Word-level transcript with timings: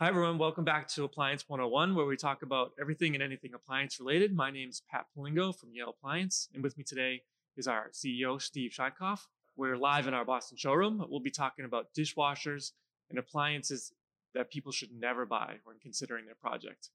Hi, 0.00 0.08
everyone. 0.08 0.38
Welcome 0.38 0.64
back 0.64 0.88
to 0.88 1.04
Appliance 1.04 1.46
101, 1.46 1.94
where 1.94 2.06
we 2.06 2.16
talk 2.16 2.42
about 2.42 2.72
everything 2.80 3.12
and 3.12 3.22
anything 3.22 3.52
appliance 3.52 4.00
related. 4.00 4.34
My 4.34 4.50
name 4.50 4.70
is 4.70 4.80
Pat 4.90 5.04
Polingo 5.14 5.54
from 5.54 5.74
Yale 5.74 5.90
Appliance, 5.90 6.48
and 6.54 6.62
with 6.62 6.78
me 6.78 6.84
today 6.84 7.20
is 7.58 7.68
our 7.68 7.90
CEO, 7.92 8.40
Steve 8.40 8.70
Sheinkopf. 8.70 9.26
We're 9.56 9.76
live 9.76 10.06
in 10.06 10.14
our 10.14 10.24
Boston 10.24 10.56
showroom. 10.56 11.04
We'll 11.10 11.20
be 11.20 11.30
talking 11.30 11.66
about 11.66 11.92
dishwashers 11.92 12.72
and 13.10 13.18
appliances 13.18 13.92
that 14.32 14.50
people 14.50 14.72
should 14.72 14.88
never 14.90 15.26
buy 15.26 15.56
when 15.64 15.76
considering 15.82 16.24
their 16.24 16.34
project. 16.34 16.88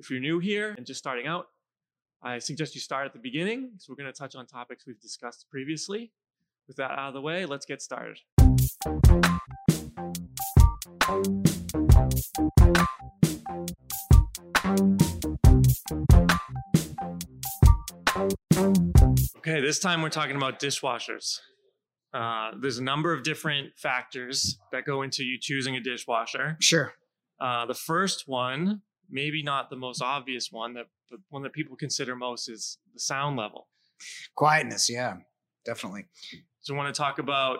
If 0.00 0.10
you're 0.10 0.18
new 0.18 0.40
here 0.40 0.74
and 0.76 0.84
just 0.84 0.98
starting 0.98 1.28
out, 1.28 1.46
I 2.24 2.40
suggest 2.40 2.74
you 2.74 2.80
start 2.80 3.06
at 3.06 3.12
the 3.12 3.20
beginning. 3.20 3.74
So, 3.78 3.92
we're 3.92 4.02
going 4.02 4.12
to 4.12 4.18
touch 4.18 4.34
on 4.34 4.46
topics 4.46 4.84
we've 4.84 5.00
discussed 5.00 5.46
previously. 5.48 6.10
With 6.66 6.76
that 6.78 6.90
out 6.90 7.06
of 7.06 7.14
the 7.14 7.20
way, 7.20 7.46
let's 7.46 7.66
get 7.66 7.80
started. 7.80 8.18
Okay, 19.38 19.60
this 19.60 19.78
time 19.78 20.02
we're 20.02 20.08
talking 20.08 20.34
about 20.34 20.58
dishwashers. 20.58 21.38
Uh, 22.12 22.52
there's 22.60 22.78
a 22.78 22.82
number 22.82 23.12
of 23.12 23.22
different 23.22 23.76
factors 23.76 24.58
that 24.72 24.84
go 24.84 25.02
into 25.02 25.22
you 25.22 25.38
choosing 25.40 25.76
a 25.76 25.80
dishwasher. 25.80 26.56
Sure. 26.60 26.92
Uh, 27.40 27.66
the 27.66 27.74
first 27.74 28.24
one, 28.26 28.82
maybe 29.08 29.44
not 29.44 29.70
the 29.70 29.76
most 29.76 30.02
obvious 30.02 30.50
one, 30.50 30.74
that 30.74 30.86
but 31.08 31.20
one 31.28 31.42
that 31.42 31.52
people 31.52 31.76
consider 31.76 32.16
most 32.16 32.48
is 32.48 32.78
the 32.94 33.00
sound 33.00 33.36
level. 33.36 33.68
Quietness, 34.34 34.90
yeah, 34.90 35.18
definitely. 35.64 36.06
So, 36.62 36.74
I 36.74 36.76
want 36.76 36.92
to 36.92 37.00
talk 37.00 37.20
about 37.20 37.58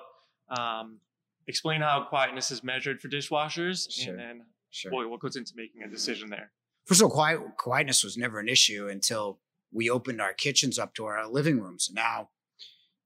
um, 0.49 0.99
explain 1.47 1.81
how 1.81 2.05
quietness 2.05 2.51
is 2.51 2.63
measured 2.63 3.01
for 3.01 3.09
dishwashers, 3.09 3.91
Sure. 3.91 4.11
and 4.15 4.19
then 4.21 4.47
Sure. 4.71 4.93
what, 4.93 5.11
what 5.11 5.21
goes 5.21 5.37
into 5.37 5.53
making 5.57 5.83
a 5.83 5.89
decision 5.89 6.31
there. 6.31 6.53
First 6.87 7.01
of 7.01 7.07
all, 7.07 7.11
quiet, 7.13 7.41
quietness 7.59 8.03
was 8.03 8.17
never 8.17 8.39
an 8.41 8.49
issue 8.49 8.89
until 8.89 9.41
we 9.73 9.89
opened 9.91 10.21
our 10.21 10.33
kitchens 10.35 10.79
up 10.79 10.95
to 10.95 11.05
our 11.05 11.27
living 11.29 11.61
rooms. 11.61 11.89
And 11.89 11.95
now, 11.97 12.31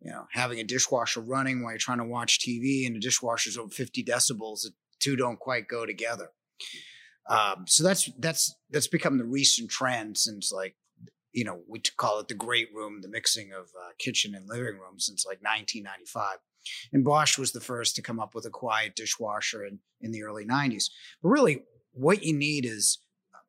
you 0.00 0.10
know, 0.10 0.27
having 0.33 0.58
a 0.60 0.64
dishwasher 0.64 1.20
running 1.20 1.62
while 1.62 1.72
you're 1.72 1.78
trying 1.78 1.98
to 1.98 2.05
watch 2.05 2.38
TV 2.41 2.86
and 2.86 2.94
the 2.97 3.00
dishwasher's 3.00 3.56
over 3.58 3.70
50 3.70 4.05
decibels, 4.05 4.62
the 4.62 4.70
two 5.00 5.16
don't 5.16 5.38
quite 5.38 5.69
go 5.69 5.84
together. 5.86 6.30
Um, 7.28 7.64
so 7.66 7.82
that's 7.82 8.08
that's 8.19 8.55
that's 8.70 8.86
become 8.86 9.19
the 9.19 9.25
recent 9.25 9.69
trend 9.70 10.16
since 10.16 10.53
like 10.53 10.77
you 11.36 11.44
know 11.44 11.60
we 11.68 11.80
call 11.98 12.18
it 12.18 12.28
the 12.28 12.34
great 12.34 12.68
room, 12.74 13.02
the 13.02 13.08
mixing 13.08 13.52
of 13.52 13.66
uh, 13.78 13.90
kitchen 13.98 14.34
and 14.34 14.48
living 14.48 14.78
room 14.78 14.98
since 14.98 15.26
like 15.26 15.38
1995. 15.42 16.38
And 16.92 17.04
Bosch 17.04 17.38
was 17.38 17.52
the 17.52 17.60
first 17.60 17.94
to 17.94 18.02
come 18.02 18.18
up 18.18 18.34
with 18.34 18.46
a 18.46 18.50
quiet 18.50 18.96
dishwasher 18.96 19.64
in, 19.64 19.78
in 20.00 20.10
the 20.10 20.22
early 20.22 20.46
90s. 20.46 20.86
But 21.22 21.28
really, 21.28 21.62
what 21.92 22.24
you 22.24 22.36
need 22.36 22.64
is 22.64 23.00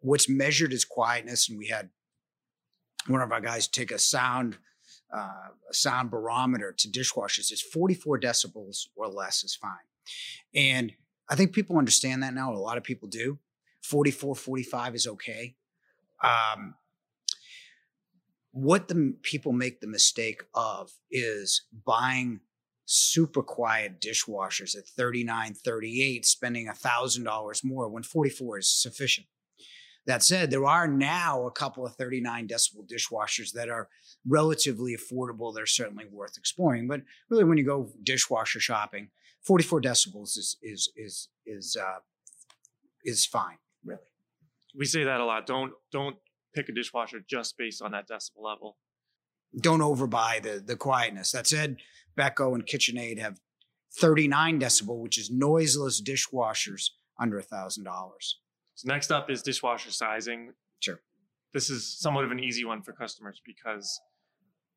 what's 0.01 0.29
measured 0.29 0.73
as 0.73 0.85
quietness. 0.85 1.49
And 1.49 1.57
we 1.57 1.67
had 1.67 1.89
one 3.07 3.21
of 3.21 3.31
our 3.31 3.41
guys 3.41 3.67
take 3.67 3.91
a 3.91 3.97
sound 3.97 4.57
uh, 5.15 5.51
a 5.69 5.73
sound 5.73 6.11
barometer 6.11 6.75
to 6.77 6.89
dishwashers. 6.89 7.51
It's 7.51 7.61
44 7.61 8.19
decibels 8.19 8.87
or 8.97 9.07
less 9.07 9.45
is 9.45 9.55
fine. 9.55 9.71
And 10.53 10.91
I 11.29 11.35
think 11.35 11.53
people 11.53 11.77
understand 11.77 12.21
that 12.23 12.33
now. 12.33 12.53
A 12.53 12.55
lot 12.55 12.77
of 12.77 12.83
people 12.83 13.07
do. 13.07 13.39
44, 13.83 14.35
45 14.35 14.95
is 14.95 15.07
okay. 15.07 15.55
Um, 16.21 16.75
what 18.57 18.87
the 18.87 19.15
people 19.21 19.53
make 19.53 19.81
the 19.81 19.87
mistake 19.87 20.41
of 20.55 20.91
is 21.11 21.67
buying 21.85 22.39
super 22.85 23.43
quiet 23.43 24.01
dishwashers 24.01 24.75
at 24.75 24.87
39 24.87 25.53
38 25.53 26.25
spending 26.25 26.67
$1000 26.67 27.63
more 27.63 27.87
when 27.87 28.01
44 28.01 28.57
is 28.57 28.81
sufficient. 28.81 29.27
That 30.07 30.23
said 30.23 30.49
there 30.49 30.65
are 30.65 30.87
now 30.87 31.45
a 31.45 31.51
couple 31.51 31.85
of 31.85 31.95
39 31.95 32.47
decibel 32.47 32.87
dishwashers 32.89 33.51
that 33.53 33.69
are 33.69 33.89
relatively 34.27 34.95
affordable. 34.95 35.53
They're 35.53 35.67
certainly 35.67 36.05
worth 36.11 36.35
exploring 36.37 36.87
but 36.87 37.01
really 37.29 37.43
when 37.43 37.59
you 37.59 37.65
go 37.65 37.91
dishwasher 38.01 38.59
shopping 38.59 39.09
44 39.43 39.81
decibels 39.81 40.35
is 40.35 40.57
is 40.63 40.91
is 40.95 41.29
is 41.45 41.77
uh, 41.79 41.99
is 43.03 43.23
fine 43.27 43.57
really. 43.85 44.01
We 44.75 44.85
say 44.85 45.03
that 45.03 45.19
a 45.19 45.25
lot. 45.25 45.45
Don't 45.45 45.73
don't 45.91 46.17
pick 46.57 46.69
a 46.69 46.71
dishwasher 46.71 47.19
just 47.27 47.57
based 47.57 47.81
on 47.81 47.91
that 47.91 48.07
decibel 48.09 48.43
level. 48.43 48.77
don't 49.61 49.79
overbuy 49.79 50.41
the 50.41 50.59
the 50.65 50.75
quietness. 50.75 51.31
That 51.31 51.47
said, 51.47 51.77
Beko 52.17 52.53
and 52.55 52.65
KitchenAid 52.65 53.19
have 53.19 53.39
39 53.99 54.59
decibel, 54.59 54.99
which 54.99 55.17
is 55.17 55.29
noiseless 55.31 56.01
dishwashers 56.01 56.89
under 57.19 57.37
a 57.37 57.43
thousand 57.43 57.83
dollars. 57.83 58.39
So 58.75 58.91
next 58.91 59.11
up 59.11 59.29
is 59.29 59.41
dishwasher 59.41 59.91
sizing. 59.91 60.53
Sure. 60.79 60.99
This 61.53 61.69
is 61.69 61.99
somewhat 61.99 62.25
of 62.25 62.31
an 62.31 62.39
easy 62.39 62.65
one 62.65 62.81
for 62.81 62.91
customers 62.93 63.41
because 63.45 63.99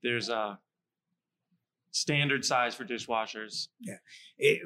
there's 0.03 0.29
a 0.29 0.59
standard 1.91 2.45
size 2.45 2.75
for 2.75 2.85
dishwashers. 2.85 3.69
It, 4.39 4.63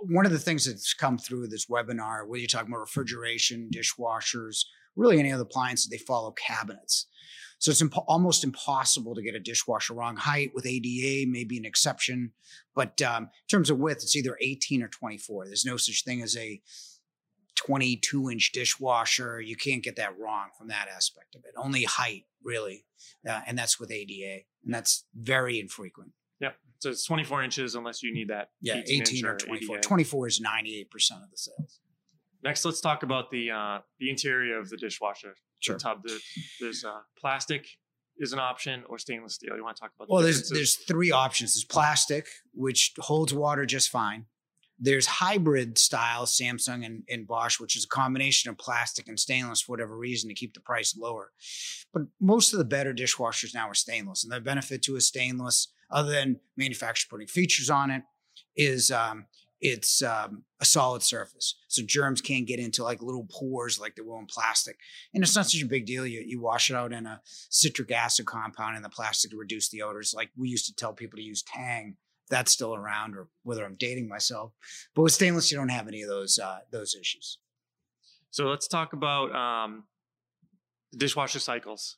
one 0.00 0.26
of 0.26 0.32
the 0.32 0.38
things 0.38 0.66
that's 0.66 0.92
come 0.92 1.16
through 1.16 1.48
this 1.48 1.66
webinar, 1.66 2.26
whether 2.26 2.38
you're 2.40 2.48
talking 2.48 2.68
about 2.68 2.80
refrigeration, 2.80 3.70
dishwashers, 3.72 4.64
really 4.98 5.18
any 5.18 5.32
other 5.32 5.44
appliances, 5.44 5.88
they 5.88 5.98
follow 5.98 6.32
cabinets. 6.32 7.06
So 7.58 7.70
it's 7.70 7.82
impo- 7.82 8.04
almost 8.06 8.44
impossible 8.44 9.14
to 9.14 9.22
get 9.22 9.34
a 9.34 9.40
dishwasher 9.40 9.94
wrong. 9.94 10.16
Height 10.16 10.52
with 10.54 10.66
ADA 10.66 11.28
may 11.28 11.44
be 11.44 11.58
an 11.58 11.64
exception, 11.64 12.32
but 12.74 13.00
um, 13.02 13.24
in 13.24 13.48
terms 13.50 13.70
of 13.70 13.78
width, 13.78 14.02
it's 14.02 14.16
either 14.16 14.36
18 14.40 14.82
or 14.82 14.88
24. 14.88 15.46
There's 15.46 15.64
no 15.64 15.76
such 15.76 16.04
thing 16.04 16.22
as 16.22 16.36
a 16.36 16.60
22 17.56 18.30
inch 18.30 18.52
dishwasher. 18.52 19.40
You 19.40 19.56
can't 19.56 19.82
get 19.82 19.96
that 19.96 20.18
wrong 20.18 20.50
from 20.56 20.68
that 20.68 20.88
aspect 20.94 21.34
of 21.34 21.44
it. 21.44 21.54
Only 21.56 21.82
height, 21.82 22.26
really, 22.44 22.84
uh, 23.28 23.40
and 23.46 23.58
that's 23.58 23.80
with 23.80 23.90
ADA, 23.90 24.42
and 24.64 24.72
that's 24.72 25.04
very 25.14 25.58
infrequent. 25.58 26.12
Yep. 26.40 26.56
So 26.78 26.90
it's 26.90 27.04
24 27.04 27.42
inches 27.42 27.74
unless 27.74 28.04
you 28.04 28.14
need 28.14 28.28
that. 28.28 28.50
Yeah, 28.60 28.76
18, 28.76 29.02
18 29.02 29.26
or 29.26 29.32
inch 29.32 29.44
24. 29.44 29.76
ADA. 29.78 29.82
24 29.82 30.26
is 30.28 30.40
98% 30.40 30.84
of 31.24 31.30
the 31.30 31.36
sales. 31.36 31.80
Next, 32.44 32.64
let's 32.64 32.80
talk 32.80 33.02
about 33.02 33.30
the 33.30 33.50
uh, 33.50 33.78
the 33.98 34.10
interior 34.10 34.58
of 34.58 34.68
the 34.68 34.76
dishwasher. 34.76 35.34
Sure. 35.60 35.76
The 35.76 35.80
tub. 35.80 36.02
The, 36.04 36.20
there's 36.60 36.84
uh, 36.84 37.00
plastic 37.20 37.66
is 38.18 38.32
an 38.32 38.38
option 38.38 38.84
or 38.88 38.98
stainless 38.98 39.34
steel. 39.34 39.56
You 39.56 39.64
want 39.64 39.76
to 39.76 39.80
talk 39.80 39.92
about? 39.96 40.08
the 40.08 40.14
Well, 40.14 40.22
there's 40.22 40.48
there's 40.50 40.76
three 40.76 41.10
options. 41.10 41.54
There's 41.54 41.64
plastic, 41.64 42.26
which 42.52 42.92
holds 42.98 43.32
water 43.34 43.66
just 43.66 43.90
fine. 43.90 44.26
There's 44.80 45.06
hybrid 45.06 45.76
style 45.76 46.24
Samsung 46.24 46.86
and, 46.86 47.02
and 47.08 47.26
Bosch, 47.26 47.58
which 47.58 47.76
is 47.76 47.84
a 47.84 47.88
combination 47.88 48.48
of 48.48 48.58
plastic 48.58 49.08
and 49.08 49.18
stainless 49.18 49.62
for 49.62 49.72
whatever 49.72 49.96
reason 49.96 50.28
to 50.28 50.36
keep 50.36 50.54
the 50.54 50.60
price 50.60 50.96
lower. 50.96 51.32
But 51.92 52.02
most 52.20 52.52
of 52.52 52.60
the 52.60 52.64
better 52.64 52.94
dishwashers 52.94 53.54
now 53.54 53.68
are 53.68 53.74
stainless, 53.74 54.22
and 54.22 54.32
the 54.32 54.40
benefit 54.40 54.82
to 54.82 54.94
a 54.94 55.00
stainless, 55.00 55.72
other 55.90 56.12
than 56.12 56.38
manufacturer 56.56 57.08
putting 57.10 57.26
features 57.26 57.70
on 57.70 57.90
it, 57.90 58.02
is 58.56 58.92
um, 58.92 59.26
it's 59.60 60.02
um, 60.02 60.44
a 60.60 60.64
solid 60.64 61.02
surface, 61.02 61.56
so 61.66 61.82
germs 61.84 62.20
can't 62.20 62.46
get 62.46 62.60
into 62.60 62.84
like 62.84 63.02
little 63.02 63.26
pores 63.30 63.80
like 63.80 63.96
they 63.96 64.02
will 64.02 64.18
in 64.18 64.26
plastic. 64.26 64.78
And 65.12 65.22
it's 65.24 65.34
not 65.34 65.46
such 65.46 65.62
a 65.62 65.66
big 65.66 65.86
deal. 65.86 66.06
You 66.06 66.22
you 66.26 66.40
wash 66.40 66.70
it 66.70 66.76
out 66.76 66.92
in 66.92 67.06
a 67.06 67.20
citric 67.24 67.90
acid 67.90 68.26
compound 68.26 68.76
in 68.76 68.82
the 68.82 68.88
plastic 68.88 69.30
to 69.32 69.36
reduce 69.36 69.68
the 69.68 69.82
odors. 69.82 70.14
Like 70.16 70.30
we 70.36 70.48
used 70.48 70.66
to 70.66 70.74
tell 70.74 70.92
people 70.92 71.16
to 71.16 71.22
use 71.22 71.42
Tang. 71.42 71.96
That's 72.30 72.52
still 72.52 72.74
around, 72.74 73.16
or 73.16 73.28
whether 73.42 73.64
I'm 73.64 73.76
dating 73.76 74.06
myself. 74.06 74.52
But 74.94 75.02
with 75.02 75.14
stainless, 75.14 75.50
you 75.50 75.56
don't 75.56 75.70
have 75.70 75.88
any 75.88 76.02
of 76.02 76.08
those 76.08 76.38
uh, 76.38 76.58
those 76.70 76.94
issues. 76.94 77.38
So 78.30 78.46
let's 78.46 78.68
talk 78.68 78.92
about 78.92 79.34
um, 79.34 79.84
dishwasher 80.96 81.38
cycles. 81.38 81.96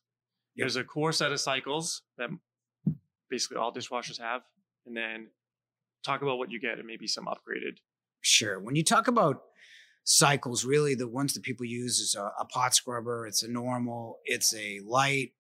Yep. 0.54 0.62
There's 0.62 0.76
a 0.76 0.84
core 0.84 1.12
set 1.12 1.32
of 1.32 1.41
cycles 1.41 2.03
that 2.16 2.31
basically 3.28 3.56
all 3.56 3.72
dishwashers 3.72 4.20
have, 4.20 4.43
and 4.87 4.97
then 4.97 5.28
talk 6.05 6.22
about 6.22 6.38
what 6.38 6.50
you 6.50 6.61
get 6.61 6.78
and 6.78 6.87
maybe 6.87 7.06
some 7.06 7.27
upgraded. 7.27 7.78
Sure. 8.21 8.59
When 8.61 8.77
you 8.77 8.84
talk 8.84 9.09
about 9.09 9.43
cycles, 10.05 10.65
really 10.65 10.94
the 10.94 11.09
ones 11.09 11.34
that 11.34 11.43
people 11.43 11.66
use 11.66 11.99
is 11.99 12.14
a, 12.14 12.31
a 12.38 12.44
pot 12.47 12.75
scrubber. 12.75 13.26
It's 13.26 13.43
a 13.43 13.50
normal. 13.50 14.19
It's 14.25 14.55
a 14.55 14.81
light, 14.87 15.32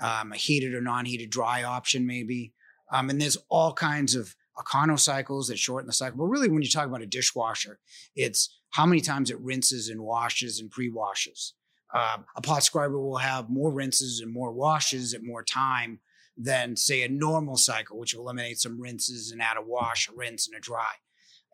um, 0.00 0.32
a 0.32 0.36
heated 0.36 0.74
or 0.74 0.80
non-heated 0.80 1.30
dry 1.30 1.62
option, 1.62 2.06
maybe. 2.06 2.52
Um, 2.90 3.10
and 3.10 3.20
there's 3.20 3.38
all 3.48 3.72
kinds 3.72 4.14
of 4.14 4.34
econo 4.58 4.98
cycles 4.98 5.48
that 5.48 5.58
shorten 5.58 5.86
the 5.86 5.92
cycle. 5.92 6.18
But 6.18 6.24
really, 6.24 6.48
when 6.48 6.62
you 6.62 6.68
talk 6.68 6.86
about 6.86 7.02
a 7.02 7.06
dishwasher, 7.06 7.78
it's 8.14 8.58
how 8.70 8.86
many 8.86 9.00
times 9.00 9.30
it 9.30 9.40
rinses 9.40 9.88
and 9.88 10.02
washes 10.02 10.60
and 10.60 10.70
pre-washes. 10.70 11.54
Um, 11.94 12.24
a 12.36 12.40
pot 12.40 12.64
scrubber 12.64 12.98
will 12.98 13.18
have 13.18 13.50
more 13.50 13.70
rinses 13.70 14.20
and 14.20 14.32
more 14.32 14.52
washes 14.52 15.12
at 15.12 15.22
more 15.22 15.42
time 15.42 16.00
than, 16.36 16.76
say, 16.76 17.02
a 17.02 17.08
normal 17.08 17.56
cycle, 17.56 17.98
which 17.98 18.14
eliminates 18.14 18.62
some 18.62 18.80
rinses 18.80 19.30
and 19.30 19.42
add 19.42 19.56
a 19.56 19.62
wash, 19.62 20.08
a 20.08 20.12
rinse, 20.14 20.48
and 20.48 20.56
a 20.56 20.60
dry. 20.60 20.92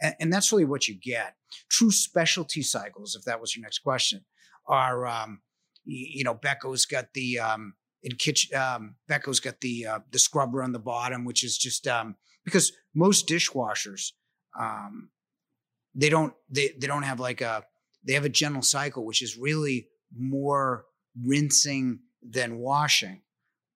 And, 0.00 0.14
and 0.20 0.32
that's 0.32 0.52
really 0.52 0.64
what 0.64 0.88
you 0.88 0.98
get. 0.98 1.34
True 1.70 1.90
specialty 1.90 2.62
cycles, 2.62 3.16
if 3.16 3.25
that 3.25 3.40
was 3.40 3.56
your 3.56 3.62
next 3.62 3.80
question, 3.80 4.25
are 4.66 5.06
um, 5.06 5.40
you 5.84 6.25
know 6.25 6.34
Beko's 6.34 6.86
got 6.86 7.06
the 7.14 7.38
um, 7.38 7.75
in 8.02 8.16
kitchen. 8.16 8.56
Um, 8.56 8.96
Beko's 9.08 9.40
got 9.40 9.60
the 9.60 9.86
uh, 9.86 9.98
the 10.10 10.19
scrubber 10.19 10.62
on 10.62 10.72
the 10.72 10.78
bottom, 10.78 11.24
which 11.24 11.42
is 11.42 11.58
just 11.58 11.88
um, 11.88 12.16
because 12.44 12.72
most 12.94 13.26
dishwashers 13.26 14.12
um, 14.58 15.10
they 15.94 16.08
don't 16.08 16.34
they, 16.50 16.74
they 16.78 16.86
don't 16.86 17.02
have 17.02 17.20
like 17.20 17.40
a 17.40 17.64
they 18.04 18.14
have 18.14 18.24
a 18.24 18.31
gentle 18.31 18.62
cycle, 18.62 19.04
which 19.04 19.22
is 19.22 19.36
really 19.36 19.88
more 20.16 20.84
rinsing 21.24 22.00
than 22.22 22.58
washing. 22.58 23.22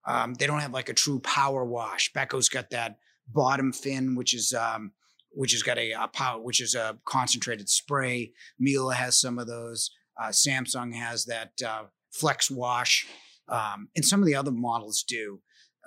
Um, 0.06 0.34
they 0.34 0.46
don't 0.46 0.60
have 0.60 0.72
like 0.72 0.88
a 0.88 0.94
true 0.94 1.20
power 1.20 1.64
wash. 1.64 2.12
Beko's 2.12 2.48
got 2.48 2.70
that 2.70 2.98
bottom 3.28 3.72
fin, 3.72 4.16
which 4.16 4.34
is 4.34 4.52
um, 4.52 4.92
which 5.30 5.52
has 5.52 5.62
got 5.62 5.78
a, 5.78 5.92
a, 5.92 6.08
power, 6.08 6.40
which 6.40 6.60
is 6.60 6.74
a 6.74 6.98
concentrated 7.04 7.68
spray. 7.68 8.32
Miele 8.58 8.90
has 8.90 9.20
some 9.20 9.38
of 9.38 9.46
those. 9.46 9.90
Uh, 10.20 10.28
Samsung 10.28 10.94
has 10.94 11.24
that 11.26 11.52
uh, 11.66 11.84
flex 12.12 12.50
wash, 12.50 13.06
um, 13.48 13.88
and 13.96 14.04
some 14.04 14.20
of 14.20 14.26
the 14.26 14.34
other 14.34 14.50
models 14.50 15.02
do. 15.06 15.40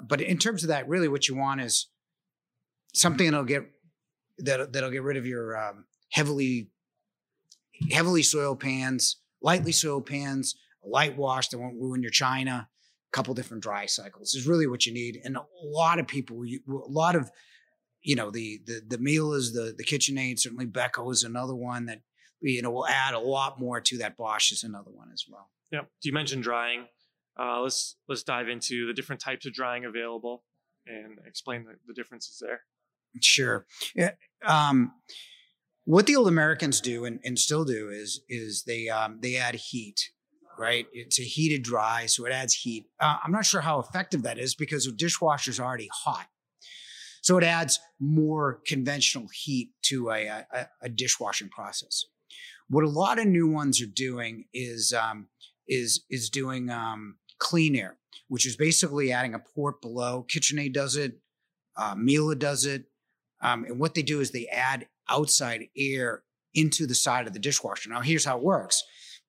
But 0.07 0.21
in 0.21 0.37
terms 0.37 0.63
of 0.63 0.69
that, 0.69 0.87
really, 0.87 1.07
what 1.07 1.27
you 1.27 1.35
want 1.35 1.61
is 1.61 1.89
something 2.93 3.29
that'll 3.29 3.45
get 3.45 3.63
that 4.39 4.73
that'll 4.73 4.91
get 4.91 5.03
rid 5.03 5.17
of 5.17 5.25
your 5.25 5.57
um, 5.57 5.85
heavily 6.11 6.69
heavily 7.91 8.23
soiled 8.23 8.59
pans, 8.59 9.17
lightly 9.41 9.71
soiled 9.71 10.05
pans, 10.05 10.55
light 10.83 11.17
wash 11.17 11.49
that 11.49 11.59
won't 11.59 11.79
ruin 11.79 12.01
your 12.01 12.11
china. 12.11 12.69
Couple 13.15 13.33
different 13.33 13.63
dry 13.63 13.85
cycles 13.85 14.35
is 14.35 14.45
really 14.45 14.67
what 14.67 14.85
you 14.85 14.91
need, 14.93 15.21
and 15.23 15.37
a 15.37 15.45
lot 15.63 15.99
of 15.99 16.07
people, 16.07 16.43
a 16.43 16.91
lot 16.91 17.15
of 17.15 17.31
you 18.03 18.13
know 18.13 18.29
the 18.29 18.59
the 18.65 18.81
the 18.85 18.97
Miele 18.97 19.31
is 19.31 19.53
the 19.53 19.73
the 19.77 19.85
KitchenAid. 19.85 20.37
Certainly, 20.37 20.65
Beko 20.65 21.09
is 21.13 21.23
another 21.23 21.55
one 21.55 21.85
that 21.85 22.01
you 22.41 22.61
know 22.61 22.71
will 22.71 22.85
add 22.85 23.13
a 23.13 23.19
lot 23.19 23.57
more 23.57 23.79
to 23.79 23.97
that. 23.99 24.17
Bosch 24.17 24.51
is 24.51 24.65
another 24.65 24.91
one 24.91 25.11
as 25.13 25.23
well. 25.29 25.49
Yeah, 25.71 25.83
Do 26.01 26.09
you 26.09 26.11
mentioned 26.11 26.43
drying. 26.43 26.87
Uh, 27.39 27.61
let's 27.61 27.95
let's 28.09 28.23
dive 28.23 28.49
into 28.49 28.85
the 28.85 28.93
different 28.93 29.21
types 29.21 29.45
of 29.45 29.53
drying 29.53 29.85
available 29.85 30.43
and 30.85 31.19
explain 31.25 31.63
the, 31.63 31.75
the 31.87 31.93
differences 31.93 32.41
there. 32.41 32.61
Sure. 33.21 33.65
Yeah. 33.95 34.11
Um, 34.45 34.91
what 35.85 36.05
the 36.05 36.15
old 36.15 36.27
Americans 36.27 36.81
do 36.81 37.05
and, 37.05 37.19
and 37.23 37.39
still 37.39 37.63
do 37.63 37.89
is 37.89 38.21
is 38.27 38.63
they 38.63 38.89
um, 38.89 39.19
they 39.21 39.37
add 39.37 39.55
heat, 39.55 40.11
right? 40.57 40.85
It's 40.93 41.19
a 41.19 41.23
heated 41.23 41.63
dry, 41.63 42.05
so 42.05 42.25
it 42.25 42.31
adds 42.31 42.53
heat. 42.53 42.85
Uh, 42.99 43.17
I'm 43.23 43.31
not 43.31 43.45
sure 43.45 43.61
how 43.61 43.79
effective 43.79 44.23
that 44.23 44.37
is 44.37 44.55
because 44.55 44.85
the 44.85 44.91
dishwasher's 44.91 45.59
already 45.59 45.89
hot, 45.91 46.27
so 47.21 47.37
it 47.37 47.43
adds 47.43 47.79
more 47.99 48.61
conventional 48.67 49.27
heat 49.33 49.71
to 49.83 50.09
a, 50.09 50.27
a, 50.27 50.67
a 50.81 50.89
dishwashing 50.89 51.49
process. 51.49 52.05
What 52.69 52.83
a 52.83 52.89
lot 52.89 53.19
of 53.19 53.27
new 53.27 53.47
ones 53.47 53.81
are 53.81 53.85
doing 53.85 54.45
is 54.53 54.93
um, 54.93 55.27
is 55.67 56.03
is 56.09 56.29
doing 56.29 56.69
um, 56.69 57.17
clean 57.39 57.75
air, 57.75 57.97
which 58.27 58.45
is 58.45 58.55
basically 58.55 59.11
adding 59.11 59.33
a 59.33 59.39
port 59.39 59.81
below. 59.81 60.25
KitchenAid 60.33 60.73
does 60.73 60.95
it, 60.95 61.19
uh, 61.77 61.95
Miele 61.95 62.35
does 62.35 62.65
it, 62.65 62.85
um, 63.41 63.65
and 63.65 63.79
what 63.79 63.93
they 63.93 64.01
do 64.01 64.19
is 64.19 64.31
they 64.31 64.47
add 64.47 64.87
outside 65.09 65.67
air 65.77 66.23
into 66.53 66.87
the 66.87 66.95
side 66.95 67.27
of 67.27 67.33
the 67.33 67.39
dishwasher. 67.39 67.89
Now, 67.89 68.01
here's 68.01 68.25
how 68.25 68.37
it 68.37 68.43
works. 68.43 68.81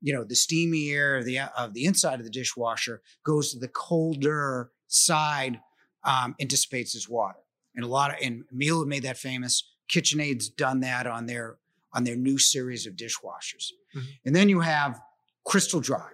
You 0.06 0.12
know, 0.12 0.22
the 0.22 0.36
steamy 0.36 0.90
air 0.90 1.16
of 1.16 1.24
the 1.24 1.40
of 1.58 1.74
the 1.74 1.84
inside 1.84 2.20
of 2.20 2.24
the 2.24 2.30
dishwasher 2.30 3.02
goes 3.24 3.50
to 3.50 3.58
the 3.58 3.66
colder 3.66 4.70
side 4.86 5.58
um, 6.04 6.36
and 6.38 6.48
dissipates 6.48 6.94
as 6.94 7.08
water. 7.08 7.40
And 7.74 7.84
a 7.84 7.88
lot 7.88 8.12
of 8.12 8.16
and 8.22 8.44
Miele 8.52 8.86
made 8.86 9.02
that 9.02 9.16
famous. 9.16 9.68
KitchenAid's 9.92 10.48
done 10.48 10.78
that 10.80 11.08
on 11.08 11.26
their 11.26 11.58
on 11.92 12.04
their 12.04 12.14
new 12.14 12.38
series 12.38 12.86
of 12.86 12.94
dishwashers. 12.94 13.72
Mm-hmm. 13.96 14.00
And 14.26 14.36
then 14.36 14.48
you 14.48 14.60
have 14.60 15.00
Crystal 15.44 15.80
Dry. 15.80 16.10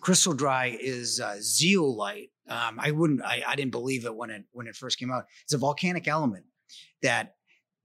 Crystal 0.00 0.32
Dry 0.32 0.78
is 0.80 1.20
uh, 1.20 1.36
zeolite. 1.40 2.30
Um, 2.48 2.78
I 2.80 2.92
wouldn't. 2.92 3.22
I, 3.22 3.42
I 3.46 3.56
didn't 3.56 3.72
believe 3.72 4.06
it 4.06 4.16
when 4.16 4.30
it 4.30 4.44
when 4.52 4.66
it 4.66 4.74
first 4.74 4.98
came 4.98 5.12
out. 5.12 5.24
It's 5.42 5.52
a 5.52 5.58
volcanic 5.58 6.08
element 6.08 6.46
that 7.02 7.34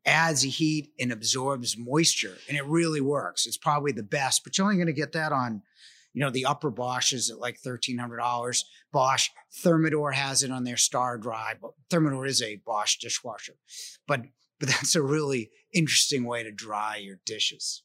adds 0.06 0.42
heat 0.42 0.92
and 1.00 1.12
absorbs 1.12 1.78
moisture, 1.78 2.38
and 2.48 2.58
it 2.58 2.66
really 2.66 3.02
works. 3.02 3.46
It's 3.46 3.58
probably 3.58 3.92
the 3.92 4.04
best, 4.04 4.44
but 4.44 4.58
you're 4.58 4.66
only 4.66 4.78
going 4.78 4.88
to 4.88 4.94
get 4.94 5.14
that 5.14 5.32
on, 5.32 5.62
you 6.14 6.22
know, 6.22 6.30
the 6.30 6.46
upper 6.46 6.72
Bosches 6.72 7.32
at 7.32 7.40
like 7.40 7.58
thirteen 7.58 7.98
hundred 7.98 8.18
dollars. 8.18 8.66
Bosch 8.92 9.30
Thermador 9.64 10.14
has 10.14 10.44
it 10.44 10.52
on 10.52 10.64
their 10.64 10.78
Star 10.78 11.18
Dry. 11.18 11.56
But 11.60 11.72
Thermador 11.90 12.28
is 12.28 12.42
a 12.42 12.62
Bosch 12.66 12.98
dishwasher, 12.98 13.56
but 14.08 14.22
but 14.60 14.70
that's 14.70 14.96
a 14.96 15.02
really 15.02 15.52
interesting 15.74 16.26
way 16.26 16.44
to 16.44 16.52
dry 16.52 16.98
your 16.98 17.20
dishes 17.26 17.84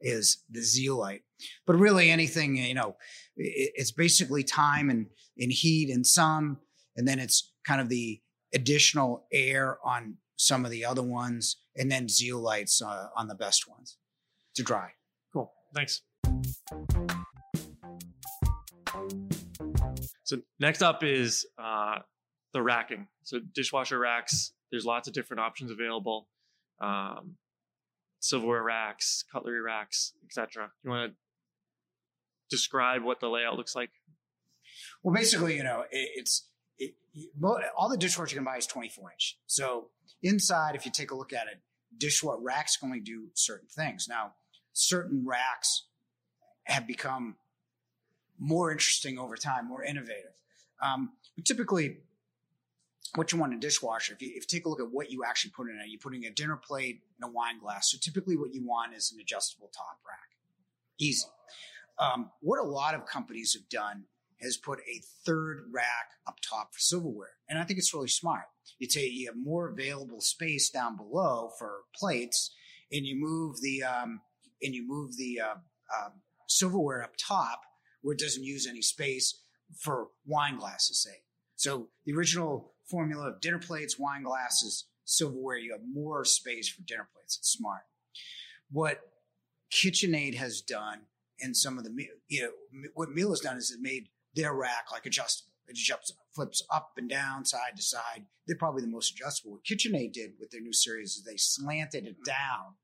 is 0.00 0.42
the 0.50 0.62
zeolite. 0.62 1.22
But 1.66 1.76
really, 1.76 2.10
anything 2.10 2.56
you 2.56 2.74
know, 2.74 2.96
it's 3.36 3.92
basically 3.92 4.44
time 4.44 4.90
and 4.90 5.06
and 5.38 5.50
heat 5.50 5.90
and 5.90 6.06
sun, 6.06 6.58
and 6.96 7.08
then 7.08 7.18
it's 7.18 7.52
kind 7.66 7.80
of 7.80 7.88
the 7.88 8.20
additional 8.54 9.26
air 9.32 9.78
on 9.84 10.16
some 10.36 10.64
of 10.64 10.70
the 10.70 10.84
other 10.84 11.02
ones, 11.02 11.56
and 11.76 11.90
then 11.90 12.06
zeolites 12.06 12.82
uh, 12.82 13.08
on 13.16 13.28
the 13.28 13.34
best 13.34 13.68
ones 13.68 13.98
to 14.54 14.62
dry. 14.62 14.90
Cool. 15.32 15.52
Thanks. 15.74 16.02
So 20.24 20.38
next 20.60 20.82
up 20.82 21.02
is 21.02 21.46
uh, 21.58 21.98
the 22.52 22.62
racking. 22.62 23.08
So 23.22 23.38
dishwasher 23.54 23.98
racks. 23.98 24.52
There's 24.70 24.86
lots 24.86 25.08
of 25.08 25.14
different 25.14 25.40
options 25.40 25.70
available. 25.70 26.28
Um, 26.80 27.36
silverware 28.20 28.62
racks, 28.62 29.24
cutlery 29.30 29.60
racks, 29.60 30.12
etc. 30.24 30.70
You 30.82 30.90
want 30.90 31.12
to 31.12 31.16
describe 32.50 33.02
what 33.02 33.20
the 33.20 33.28
layout 33.28 33.56
looks 33.56 33.74
like? 33.74 33.90
Well, 35.02 35.14
basically, 35.14 35.56
you 35.56 35.64
know, 35.64 35.82
it, 35.90 36.08
it's 36.14 36.48
it, 36.78 36.94
all 37.76 37.88
the 37.88 37.96
dishwasher 37.96 38.34
you 38.34 38.38
can 38.38 38.44
buy 38.44 38.56
is 38.56 38.66
24 38.66 39.12
inch. 39.12 39.38
So 39.46 39.88
inside, 40.22 40.74
if 40.74 40.86
you 40.86 40.92
take 40.92 41.10
a 41.10 41.14
look 41.14 41.32
at 41.32 41.46
it, 41.46 41.60
dishwasher 41.96 42.40
racks 42.40 42.76
can 42.76 42.88
only 42.88 43.00
do 43.00 43.28
certain 43.34 43.68
things. 43.68 44.06
Now, 44.08 44.32
certain 44.72 45.24
racks 45.26 45.84
have 46.64 46.86
become 46.86 47.36
more 48.38 48.70
interesting 48.70 49.18
over 49.18 49.36
time, 49.36 49.68
more 49.68 49.84
innovative. 49.84 50.32
Um, 50.82 51.12
but 51.36 51.44
typically, 51.44 51.98
what 53.14 53.30
you 53.30 53.38
want 53.38 53.52
in 53.52 53.58
a 53.58 53.60
dishwasher, 53.60 54.14
if 54.14 54.22
you, 54.22 54.28
if 54.28 54.44
you 54.44 54.58
take 54.58 54.66
a 54.66 54.68
look 54.68 54.80
at 54.80 54.90
what 54.90 55.10
you 55.10 55.22
actually 55.24 55.50
put 55.50 55.68
in 55.68 55.76
it, 55.76 55.88
you're 55.88 56.00
putting 56.00 56.24
a 56.24 56.30
dinner 56.30 56.56
plate 56.56 57.02
and 57.20 57.30
a 57.30 57.32
wine 57.32 57.58
glass. 57.58 57.90
So 57.90 57.98
typically, 58.00 58.36
what 58.36 58.54
you 58.54 58.64
want 58.64 58.94
is 58.94 59.12
an 59.12 59.20
adjustable 59.20 59.70
top 59.74 59.98
rack. 60.08 60.30
Easy. 60.98 61.26
Um, 61.98 62.30
what 62.40 62.58
a 62.58 62.64
lot 62.64 62.94
of 62.94 63.06
companies 63.06 63.52
have 63.54 63.68
done 63.68 64.04
has 64.42 64.56
put 64.56 64.80
a 64.80 65.02
third 65.24 65.64
rack 65.72 66.10
up 66.26 66.38
top 66.48 66.74
for 66.74 66.80
silverware. 66.80 67.36
And 67.48 67.58
I 67.58 67.64
think 67.64 67.78
it's 67.78 67.94
really 67.94 68.08
smart. 68.08 68.44
You 68.78 68.88
take 68.88 69.12
you 69.12 69.26
have 69.26 69.36
more 69.36 69.68
available 69.68 70.20
space 70.20 70.70
down 70.70 70.96
below 70.96 71.50
for 71.58 71.80
plates, 71.94 72.54
and 72.90 73.06
you 73.06 73.16
move 73.16 73.60
the 73.60 73.82
um, 73.82 74.20
and 74.62 74.74
you 74.74 74.86
move 74.86 75.16
the 75.16 75.40
uh, 75.40 75.54
uh, 75.96 76.10
silverware 76.48 77.02
up 77.02 77.14
top 77.16 77.62
where 78.02 78.14
it 78.14 78.18
doesn't 78.18 78.44
use 78.44 78.66
any 78.66 78.82
space 78.82 79.40
for 79.78 80.08
wine 80.26 80.58
glasses, 80.58 81.02
say. 81.02 81.22
So 81.56 81.88
the 82.04 82.12
original 82.12 82.72
formula 82.90 83.28
of 83.28 83.40
dinner 83.40 83.60
plates, 83.60 83.98
wine 83.98 84.24
glasses, 84.24 84.86
silverware, 85.04 85.56
you 85.56 85.72
have 85.72 85.82
more 85.88 86.24
space 86.24 86.68
for 86.68 86.82
dinner 86.82 87.08
plates. 87.14 87.36
It's 87.38 87.52
smart. 87.52 87.82
What 88.70 89.00
KitchenAid 89.72 90.34
has 90.34 90.60
done 90.60 91.02
and 91.42 91.56
some 91.56 91.76
of 91.76 91.84
the 91.84 91.90
you 92.28 92.42
know 92.42 92.50
what 92.94 93.10
Miele 93.10 93.30
has 93.30 93.40
done 93.40 93.56
is 93.56 93.70
it 93.70 93.80
made 93.82 94.08
their 94.34 94.54
rack 94.54 94.86
like 94.90 95.06
adjustable. 95.06 95.52
It 95.68 95.76
just 95.76 96.14
flips 96.34 96.62
up 96.70 96.92
and 96.96 97.08
down, 97.08 97.44
side 97.44 97.76
to 97.76 97.82
side. 97.82 98.26
They're 98.46 98.56
probably 98.58 98.82
the 98.82 98.88
most 98.88 99.12
adjustable. 99.12 99.52
What 99.52 99.64
KitchenAid 99.64 100.12
did 100.12 100.32
with 100.40 100.50
their 100.50 100.60
new 100.60 100.72
series 100.72 101.16
is 101.16 101.24
they 101.24 101.36
slanted 101.36 102.06
it 102.06 102.16
down 102.26 102.74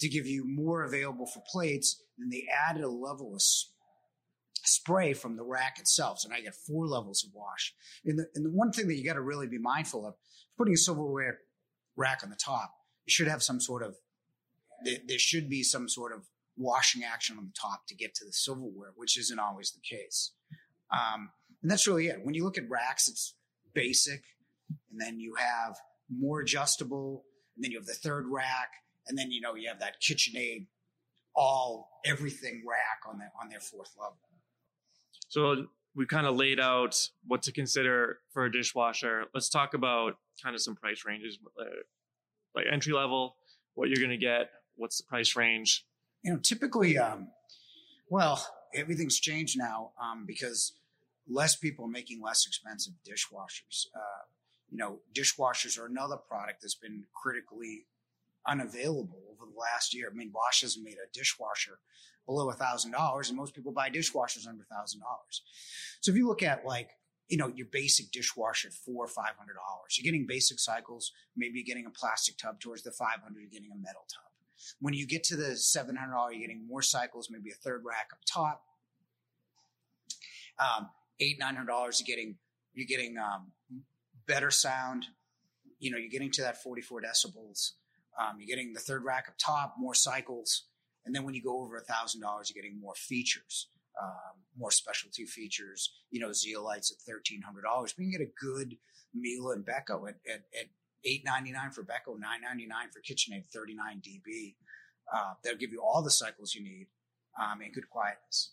to 0.00 0.08
give 0.08 0.26
you 0.26 0.44
more 0.46 0.84
available 0.84 1.26
for 1.26 1.42
plates. 1.50 2.02
Then 2.16 2.30
they 2.30 2.46
added 2.68 2.82
a 2.82 2.88
level 2.88 3.34
of 3.34 3.42
spray 4.64 5.12
from 5.12 5.36
the 5.36 5.44
rack 5.44 5.78
itself. 5.78 6.20
So 6.20 6.28
now 6.28 6.36
you 6.36 6.44
get 6.44 6.54
four 6.54 6.86
levels 6.86 7.24
of 7.24 7.30
wash. 7.34 7.74
And 8.04 8.18
the, 8.18 8.26
and 8.34 8.44
the 8.44 8.50
one 8.50 8.72
thing 8.72 8.88
that 8.88 8.96
you 8.96 9.04
got 9.04 9.14
to 9.14 9.20
really 9.20 9.46
be 9.46 9.58
mindful 9.58 10.06
of, 10.06 10.14
putting 10.56 10.74
a 10.74 10.78
silverware 10.78 11.38
rack 11.96 12.20
on 12.22 12.30
the 12.30 12.36
top, 12.36 12.72
you 13.06 13.10
should 13.10 13.28
have 13.28 13.42
some 13.42 13.60
sort 13.60 13.82
of, 13.82 13.96
there, 14.84 14.98
there 15.06 15.18
should 15.18 15.48
be 15.48 15.62
some 15.62 15.88
sort 15.88 16.12
of 16.12 16.24
washing 16.56 17.02
action 17.04 17.38
on 17.38 17.44
the 17.44 17.52
top 17.60 17.86
to 17.86 17.94
get 17.94 18.14
to 18.16 18.24
the 18.24 18.32
silverware, 18.32 18.92
which 18.96 19.18
isn't 19.18 19.38
always 19.38 19.72
the 19.72 19.80
case. 19.80 20.32
Um, 20.92 21.30
and 21.62 21.70
that's 21.70 21.86
really 21.86 22.08
it. 22.08 22.20
When 22.22 22.34
you 22.34 22.44
look 22.44 22.58
at 22.58 22.68
racks, 22.68 23.08
it's 23.08 23.34
basic, 23.74 24.22
and 24.90 25.00
then 25.00 25.18
you 25.18 25.34
have 25.34 25.76
more 26.10 26.40
adjustable, 26.40 27.24
and 27.56 27.64
then 27.64 27.72
you 27.72 27.78
have 27.78 27.86
the 27.86 27.94
third 27.94 28.26
rack, 28.28 28.70
and 29.06 29.18
then 29.18 29.30
you 29.30 29.40
know 29.40 29.54
you 29.54 29.68
have 29.68 29.80
that 29.80 30.00
KitchenAid 30.00 30.66
all 31.34 32.00
everything 32.04 32.64
rack 32.66 33.08
on 33.08 33.18
that 33.18 33.30
on 33.40 33.48
their 33.48 33.60
fourth 33.60 33.94
level. 33.98 34.18
So 35.28 35.66
we 35.94 36.06
kind 36.06 36.26
of 36.26 36.36
laid 36.36 36.58
out 36.60 36.96
what 37.26 37.42
to 37.42 37.52
consider 37.52 38.18
for 38.32 38.44
a 38.44 38.52
dishwasher. 38.52 39.24
Let's 39.34 39.48
talk 39.48 39.74
about 39.74 40.14
kind 40.42 40.54
of 40.54 40.62
some 40.62 40.74
price 40.74 41.04
ranges, 41.06 41.38
uh, 41.60 41.64
like 42.54 42.66
entry 42.70 42.92
level, 42.92 43.36
what 43.74 43.88
you're 43.88 43.98
going 43.98 44.10
to 44.10 44.24
get, 44.24 44.50
what's 44.76 44.98
the 44.98 45.04
price 45.04 45.36
range. 45.36 45.84
You 46.22 46.32
know, 46.32 46.38
typically, 46.38 46.98
um, 46.98 47.28
well, 48.10 48.44
everything's 48.74 49.18
changed 49.18 49.58
now 49.58 49.92
um, 50.00 50.24
because 50.26 50.72
less 51.28 51.56
people 51.56 51.84
are 51.84 51.90
making 51.90 52.22
less 52.22 52.46
expensive 52.46 52.94
dishwashers. 53.06 53.86
Uh, 53.94 54.24
you 54.70 54.78
know, 54.78 54.98
dishwashers 55.14 55.78
are 55.78 55.86
another 55.86 56.16
product 56.16 56.62
that's 56.62 56.74
been 56.74 57.04
critically 57.14 57.86
unavailable 58.46 59.20
over 59.30 59.50
the 59.50 59.58
last 59.58 59.94
year. 59.94 60.08
I 60.10 60.14
mean, 60.14 60.30
Bosch 60.30 60.62
hasn't 60.62 60.84
made 60.84 60.94
a 60.94 61.12
dishwasher 61.12 61.78
below 62.26 62.50
a 62.50 62.54
thousand 62.54 62.92
dollars, 62.92 63.28
and 63.28 63.38
most 63.38 63.54
people 63.54 63.72
buy 63.72 63.88
dishwashers 63.90 64.46
under 64.46 64.62
a 64.62 64.74
thousand 64.74 65.00
dollars. 65.00 65.42
So 66.00 66.10
if 66.10 66.16
you 66.16 66.26
look 66.26 66.42
at 66.42 66.64
like 66.64 66.90
you 67.28 67.36
know 67.36 67.48
your 67.54 67.66
basic 67.70 68.10
dishwasher 68.10 68.70
four 68.70 69.04
or 69.04 69.08
five 69.08 69.36
hundred 69.38 69.54
dollars, 69.54 69.96
you're 69.96 70.10
getting 70.10 70.26
basic 70.26 70.58
cycles. 70.58 71.12
Maybe 71.36 71.58
you're 71.58 71.66
getting 71.66 71.86
a 71.86 71.90
plastic 71.90 72.36
tub 72.36 72.60
towards 72.60 72.82
the 72.82 72.92
five 72.92 73.20
hundred. 73.22 73.40
You're 73.40 73.50
getting 73.50 73.72
a 73.72 73.76
metal 73.76 74.04
tub. 74.12 74.27
When 74.80 74.94
you 74.94 75.06
get 75.06 75.24
to 75.24 75.36
the 75.36 75.56
seven 75.56 75.96
hundred 75.96 76.12
dollars, 76.14 76.34
you're 76.34 76.46
getting 76.46 76.66
more 76.66 76.82
cycles, 76.82 77.28
maybe 77.30 77.50
a 77.50 77.54
third 77.54 77.82
rack 77.84 78.08
up 78.12 78.18
top. 78.30 78.62
Um, 80.58 80.88
eight 81.20 81.38
nine 81.38 81.54
hundred 81.54 81.68
dollars, 81.68 82.00
you're 82.00 82.14
getting 82.16 82.36
you're 82.74 82.86
getting 82.86 83.16
um, 83.18 83.52
better 84.26 84.50
sound. 84.50 85.06
You 85.80 85.90
know, 85.90 85.98
you're 85.98 86.10
getting 86.10 86.30
to 86.32 86.42
that 86.42 86.60
44 86.62 87.02
decibels. 87.02 87.72
Um, 88.18 88.36
you're 88.38 88.48
getting 88.48 88.72
the 88.72 88.80
third 88.80 89.04
rack 89.04 89.26
up 89.28 89.34
top, 89.38 89.76
more 89.78 89.94
cycles, 89.94 90.64
and 91.06 91.14
then 91.14 91.24
when 91.24 91.34
you 91.34 91.42
go 91.42 91.60
over 91.62 91.76
a 91.76 91.80
thousand 91.80 92.20
dollars, 92.20 92.50
you're 92.52 92.60
getting 92.60 92.80
more 92.80 92.94
features, 92.96 93.68
um, 94.00 94.42
more 94.56 94.72
specialty 94.72 95.24
features. 95.24 95.92
You 96.10 96.20
know, 96.20 96.30
zeolites 96.30 96.90
at 96.90 96.98
thirteen 97.06 97.42
hundred 97.42 97.62
dollars. 97.62 97.94
We 97.96 98.04
can 98.04 98.12
get 98.12 98.20
a 98.20 98.44
good 98.44 98.76
Miele 99.14 99.52
and 99.52 99.64
Beko 99.64 100.08
at, 100.08 100.16
at, 100.28 100.42
at 100.58 100.66
eight 101.08 101.24
ninety 101.24 101.52
nine 101.52 101.70
for 101.70 101.82
Beko, 101.82 102.18
nine 102.18 102.42
ninety 102.42 102.66
nine 102.66 102.88
for 102.92 103.00
KitchenAid, 103.00 103.46
thirty 103.46 103.74
nine 103.74 104.00
dB. 104.00 104.54
Uh, 105.12 105.32
that'll 105.42 105.58
give 105.58 105.72
you 105.72 105.82
all 105.82 106.02
the 106.02 106.10
cycles 106.10 106.54
you 106.54 106.62
need 106.62 106.86
um, 107.40 107.60
and 107.62 107.72
good 107.72 107.88
quietness. 107.88 108.52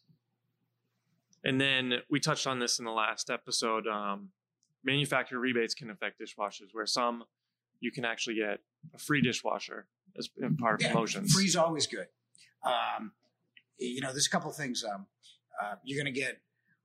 And 1.43 1.59
then 1.59 1.95
we 2.09 2.19
touched 2.19 2.47
on 2.47 2.59
this 2.59 2.79
in 2.79 2.85
the 2.85 2.91
last 2.91 3.29
episode. 3.29 3.87
Um, 3.87 4.29
manufacturer 4.83 5.39
rebates 5.39 5.73
can 5.73 5.89
affect 5.89 6.19
dishwashers, 6.19 6.69
where 6.71 6.85
some 6.85 7.25
you 7.81 7.91
can 7.91 8.05
actually 8.05 8.35
get 8.35 8.59
a 8.93 8.97
free 8.97 9.21
dishwasher 9.21 9.85
as 10.17 10.29
part 10.57 10.75
of 10.75 10.81
yeah, 10.81 10.91
promotions. 10.91 11.33
Free's 11.33 11.55
always 11.55 11.87
good. 11.87 12.07
Um, 12.63 13.11
you 13.77 14.01
know, 14.01 14.11
there's 14.11 14.27
a 14.27 14.29
couple 14.29 14.51
things 14.51 14.83
um, 14.83 15.05
uh, 15.61 15.75
you're 15.83 16.01
going 16.01 16.11
to 16.11 16.19
get 16.19 16.39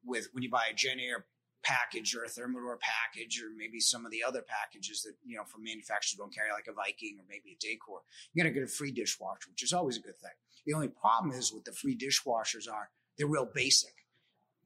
with 0.04 0.28
when 0.32 0.42
you 0.42 0.50
buy 0.50 0.64
a 0.70 0.74
JennAir 0.74 1.22
package 1.62 2.14
or 2.14 2.24
a 2.24 2.28
Thermador 2.28 2.78
package 2.80 3.42
or 3.42 3.48
maybe 3.56 3.80
some 3.80 4.06
of 4.06 4.12
the 4.12 4.24
other 4.24 4.42
packages 4.42 5.02
that 5.02 5.14
you 5.24 5.36
know 5.36 5.44
from 5.44 5.64
manufacturers 5.64 6.18
don't 6.18 6.34
carry 6.34 6.50
like 6.52 6.66
a 6.68 6.72
Viking 6.72 7.18
or 7.18 7.24
maybe 7.28 7.56
a 7.56 7.64
Dacor, 7.64 8.00
You're 8.32 8.44
going 8.44 8.54
to 8.54 8.60
get 8.60 8.68
a 8.68 8.72
free 8.72 8.92
dishwasher, 8.92 9.50
which 9.50 9.62
is 9.62 9.72
always 9.72 9.96
a 9.96 10.00
good 10.00 10.18
thing. 10.18 10.30
The 10.66 10.74
only 10.74 10.88
problem 10.88 11.32
is 11.32 11.52
with 11.52 11.64
the 11.64 11.72
free 11.72 11.96
dishwashers 11.96 12.70
are 12.70 12.90
they're 13.16 13.26
real 13.26 13.48
basic 13.52 13.94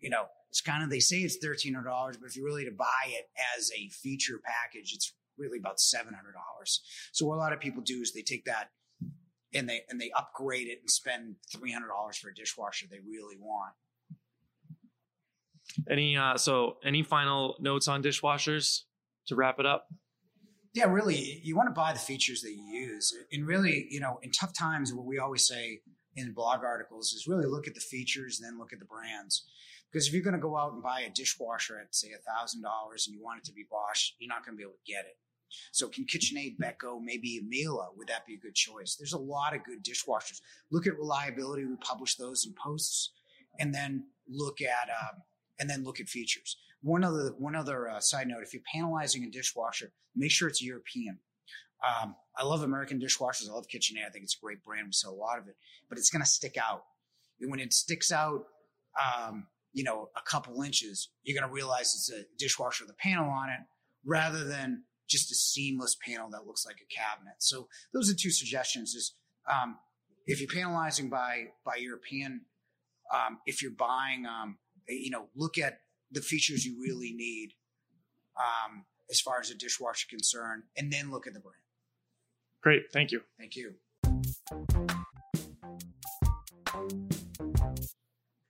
you 0.05 0.11
know, 0.11 0.27
it's 0.51 0.61
kind 0.61 0.85
of 0.85 0.91
they 0.91 1.01
say 1.01 1.21
it's 1.21 1.37
thirteen 1.37 1.73
hundred 1.73 1.89
dollars, 1.89 2.19
but 2.19 2.27
if 2.27 2.37
you 2.37 2.45
really 2.45 2.67
to 2.67 2.71
buy 2.71 3.07
it 3.07 3.31
as 3.57 3.71
a 3.73 3.89
feature 3.89 4.39
package, 4.45 4.93
it's 4.93 5.15
really 5.39 5.59
about 5.59 5.81
seven 5.81 6.13
hundred 6.13 6.35
dollars. 6.35 6.83
So 7.11 7.27
what 7.27 7.37
a 7.37 7.41
lot 7.41 7.55
of 7.55 7.61
people 7.61 7.83
do 7.83 8.03
is 8.03 8.13
they 8.13 8.23
take 8.23 8.45
that 8.45 8.69
and 9.55 9.67
they 9.67 9.81
and 9.89 9.99
they 9.99 10.11
upgrade 10.15 10.69
it 10.69 10.81
and 10.81 10.91
spend 10.91 11.37
three 11.51 11.73
hundred 11.73 11.89
dollars 11.89 12.19
for 12.19 12.29
a 12.29 12.35
dishwasher 12.35 12.87
they 12.89 13.01
really 13.01 13.37
want. 13.41 13.73
Any 15.91 16.17
uh 16.17 16.37
so 16.37 16.77
any 16.85 17.03
final 17.03 17.57
notes 17.61 17.89
on 17.89 18.03
dishwashers 18.03 18.83
to 19.27 19.37
wrap 19.37 19.59
it 19.59 19.67
up? 19.67 19.87
Yeah, 20.75 20.87
really, 20.87 21.41
you 21.45 21.55
want 21.57 21.69
to 21.69 21.73
buy 21.73 21.93
the 21.93 22.01
features 22.01 22.41
that 22.43 22.51
you 22.51 22.65
use. 22.65 23.15
And 23.31 23.47
really, 23.47 23.87
you 23.91 24.01
know, 24.01 24.19
in 24.23 24.33
tough 24.33 24.53
times, 24.53 24.93
what 24.93 25.07
we 25.07 25.19
always 25.19 25.47
say 25.47 25.81
in 26.17 26.33
blog 26.33 26.65
articles 26.65 27.13
is 27.13 27.27
really 27.29 27.47
look 27.47 27.67
at 27.67 27.75
the 27.75 27.81
features 27.81 28.41
then 28.43 28.59
look 28.59 28.73
at 28.73 28.79
the 28.79 28.85
brands. 28.85 29.45
Because 29.91 30.09
if 30.09 30.13
you're 30.13 30.23
going 30.23 30.35
to 30.35 30.41
go 30.41 30.57
out 30.57 30.73
and 30.73 30.83
buy 30.83 31.03
a 31.03 31.11
dishwasher 31.11 31.79
at 31.79 31.95
say 31.95 32.09
thousand 32.27 32.63
dollars 32.63 33.07
and 33.07 33.15
you 33.15 33.23
want 33.23 33.39
it 33.39 33.45
to 33.45 33.53
be 33.53 33.65
Bosch, 33.71 34.11
you're 34.19 34.29
not 34.29 34.45
going 34.45 34.57
to 34.57 34.59
be 34.59 34.65
able 34.65 34.73
to 34.73 34.93
get 34.93 35.05
it. 35.05 35.17
So 35.71 35.89
can 35.89 36.05
KitchenAid, 36.05 36.57
Beko, 36.59 37.01
maybe 37.01 37.41
Miele, 37.47 37.93
would 37.97 38.09
that 38.09 38.27
be 38.27 38.35
a 38.35 38.39
good 38.39 38.57
choice? 38.57 38.97
There's 38.97 39.13
a 39.13 39.19
lot 39.19 39.55
of 39.55 39.63
good 39.63 39.85
dishwashers. 39.85 40.41
Look 40.73 40.89
at 40.89 40.99
reliability. 40.99 41.65
We 41.65 41.77
publish 41.77 42.17
those 42.17 42.45
in 42.45 42.55
posts, 42.55 43.13
and 43.61 43.73
then 43.73 44.07
look 44.29 44.61
at 44.61 44.89
um, 44.91 45.23
and 45.59 45.69
then 45.69 45.85
look 45.85 46.01
at 46.01 46.09
features. 46.09 46.57
One 46.83 47.05
other 47.05 47.35
one 47.39 47.57
other 47.57 47.89
uh, 47.89 48.01
side 48.01 48.29
note: 48.29 48.43
if 48.43 48.53
you're 48.53 48.63
panelizing 48.75 49.27
a 49.27 49.31
dishwasher, 49.31 49.93
make 50.15 50.31
sure 50.31 50.49
it's 50.49 50.63
European. 50.63 51.19
Um, 51.85 52.17
I 52.37 52.45
love 52.45 52.63
American 52.63 52.99
dishwashers. 52.99 53.49
I 53.49 53.53
love 53.53 53.67
KitchenAid. 53.67 54.07
I 54.07 54.11
think 54.11 54.25
it's 54.25 54.37
a 54.37 54.45
great 54.45 54.63
brand. 54.63 54.87
We 54.87 54.93
sell 54.93 55.13
a 55.13 55.15
lot 55.15 55.39
of 55.39 55.49
it, 55.49 55.57
but 55.89 55.99
it's 55.99 56.11
going 56.11 56.23
to 56.23 56.29
stick 56.29 56.57
out. 56.57 56.85
And 57.41 57.51
when 57.51 57.61
it 57.61 57.73
sticks 57.73 58.11
out, 58.11 58.45
um, 59.03 59.47
you 59.73 59.85
know, 59.85 60.09
a 60.17 60.23
couple 60.23 60.63
inches, 60.63 61.11
you're 61.25 61.39
going 61.39 61.49
to 61.49 61.55
realize 61.55 61.95
it's 61.95 62.11
a 62.11 62.25
dishwasher 62.39 62.85
with 62.85 62.93
a 62.95 62.97
panel 62.97 63.29
on 63.29 63.51
it 63.51 63.61
rather 64.05 64.45
than 64.45 64.85
just 65.09 65.31
a 65.31 65.35
seamless 65.35 65.97
panel 66.07 66.31
that 66.31 66.47
looks 66.47 66.65
like 66.65 66.77
a 66.77 66.95
cabinet. 66.95 67.35
So 67.39 67.69
those 67.93 68.11
are 68.11 68.15
two 68.15 68.31
suggestions 68.31 68.95
is, 68.95 69.15
um, 69.51 69.77
if 70.27 70.41
you're 70.41 70.49
panelizing 70.49 71.11
by, 71.11 71.49
by 71.67 71.77
European, 71.77 72.43
um, 73.13 73.41
if 73.45 73.61
you're 73.61 73.73
buying, 73.73 74.25
um, 74.25 74.57
you 74.89 75.11
know, 75.11 75.27
look 75.35 75.59
at 75.59 75.81
the 76.11 76.21
features 76.21 76.65
you 76.65 76.81
really 76.81 77.13
need, 77.13 77.51
um, 78.37 78.85
as 79.11 79.21
far 79.21 79.41
as 79.41 79.51
a 79.51 79.55
dishwasher 79.55 80.07
concerned, 80.09 80.65
and 80.77 80.93
then 80.93 81.11
look 81.11 81.27
at 81.27 81.35
the 81.35 81.41
brand. 81.41 81.57
Great. 82.63 82.93
Thank 82.93 83.13
you. 83.13 83.21
Thank 83.39 83.57
you. 83.57 83.75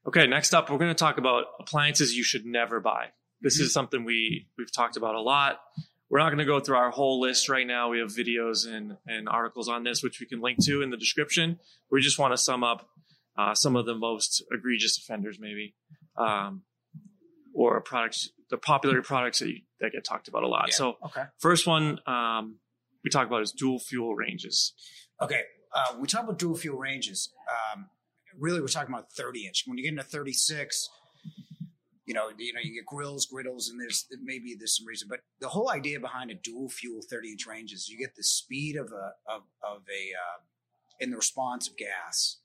Okay, 0.06 0.26
next 0.26 0.54
up, 0.54 0.70
we're 0.70 0.78
going 0.78 0.90
to 0.90 0.94
talk 0.94 1.18
about 1.18 1.46
appliances 1.58 2.16
you 2.16 2.22
should 2.22 2.46
never 2.46 2.78
buy. 2.78 3.06
This 3.40 3.56
mm-hmm. 3.56 3.64
is 3.64 3.72
something 3.72 4.04
we 4.04 4.46
we've 4.56 4.72
talked 4.72 4.96
about 4.96 5.14
a 5.14 5.20
lot. 5.20 5.60
We're 6.10 6.18
not 6.20 6.28
going 6.28 6.38
to 6.38 6.44
go 6.44 6.60
through 6.60 6.76
our 6.76 6.90
whole 6.90 7.20
list 7.20 7.48
right 7.48 7.66
now. 7.66 7.88
We 7.88 7.98
have 7.98 8.10
videos 8.10 8.68
and, 8.68 8.98
and 9.06 9.28
articles 9.28 9.68
on 9.68 9.82
this, 9.82 10.02
which 10.02 10.20
we 10.20 10.26
can 10.26 10.40
link 10.40 10.64
to 10.64 10.82
in 10.82 10.90
the 10.90 10.96
description. 10.96 11.58
We 11.90 12.00
just 12.00 12.18
want 12.18 12.32
to 12.32 12.38
sum 12.38 12.62
up 12.62 12.86
uh, 13.36 13.54
some 13.54 13.74
of 13.74 13.86
the 13.86 13.96
most 13.96 14.44
egregious 14.52 14.96
offenders, 14.98 15.38
maybe, 15.40 15.74
um, 16.16 16.62
or 17.54 17.80
products, 17.80 18.30
the 18.50 18.58
popular 18.58 19.02
products 19.02 19.38
that, 19.38 19.48
you, 19.48 19.60
that 19.80 19.92
get 19.92 20.04
talked 20.04 20.28
about 20.28 20.42
a 20.42 20.48
lot. 20.48 20.66
Yeah. 20.68 20.74
So, 20.74 20.96
okay. 21.06 21.24
first 21.38 21.66
one 21.66 22.00
um, 22.06 22.58
we 23.02 23.10
talk 23.10 23.26
about 23.26 23.42
is 23.42 23.52
dual 23.52 23.78
fuel 23.78 24.14
ranges. 24.14 24.72
Okay, 25.20 25.42
uh, 25.74 25.96
we 25.98 26.06
talk 26.06 26.24
about 26.24 26.38
dual 26.38 26.56
fuel 26.56 26.78
ranges. 26.78 27.32
Um, 27.48 27.86
really 28.38 28.60
we're 28.60 28.66
talking 28.66 28.92
about 28.92 29.12
30 29.12 29.46
inch. 29.46 29.64
When 29.66 29.78
you 29.78 29.84
get 29.84 29.90
into 29.90 30.02
36, 30.02 30.88
you 32.06 32.14
know, 32.14 32.30
you 32.36 32.52
know, 32.52 32.60
you 32.62 32.74
get 32.74 32.86
grills, 32.86 33.26
griddles, 33.26 33.68
and 33.68 33.80
there's 33.80 34.06
maybe 34.22 34.54
there's 34.58 34.76
some 34.76 34.86
reason, 34.86 35.08
but 35.08 35.20
the 35.40 35.48
whole 35.48 35.70
idea 35.70 36.00
behind 36.00 36.30
a 36.30 36.34
dual 36.34 36.68
fuel 36.68 37.00
30 37.08 37.32
inch 37.32 37.46
range 37.46 37.72
is 37.72 37.88
you 37.88 37.98
get 37.98 38.14
the 38.16 38.22
speed 38.22 38.76
of 38.76 38.92
a 38.92 39.12
of, 39.32 39.42
of 39.62 39.82
a 39.88 40.12
uh, 40.12 40.40
in 41.00 41.10
the 41.10 41.16
response 41.16 41.68
of 41.68 41.76
gas 41.76 42.38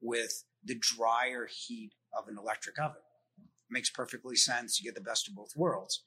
with 0.00 0.44
the 0.62 0.74
drier 0.74 1.48
heat 1.50 1.92
of 2.16 2.28
an 2.28 2.36
electric 2.38 2.78
oven. 2.78 3.00
Makes 3.70 3.90
perfectly 3.90 4.36
sense. 4.36 4.80
You 4.80 4.90
get 4.90 4.94
the 4.94 5.08
best 5.08 5.28
of 5.28 5.34
both 5.34 5.56
worlds. 5.56 6.04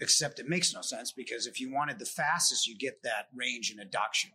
Except 0.00 0.38
it 0.38 0.48
makes 0.48 0.72
no 0.74 0.80
sense 0.80 1.12
because 1.12 1.46
if 1.46 1.60
you 1.60 1.72
wanted 1.72 1.98
the 1.98 2.06
fastest, 2.06 2.66
you 2.66 2.76
get 2.76 3.02
that 3.02 3.28
range 3.34 3.70
in 3.70 3.80
induction. 3.80 4.30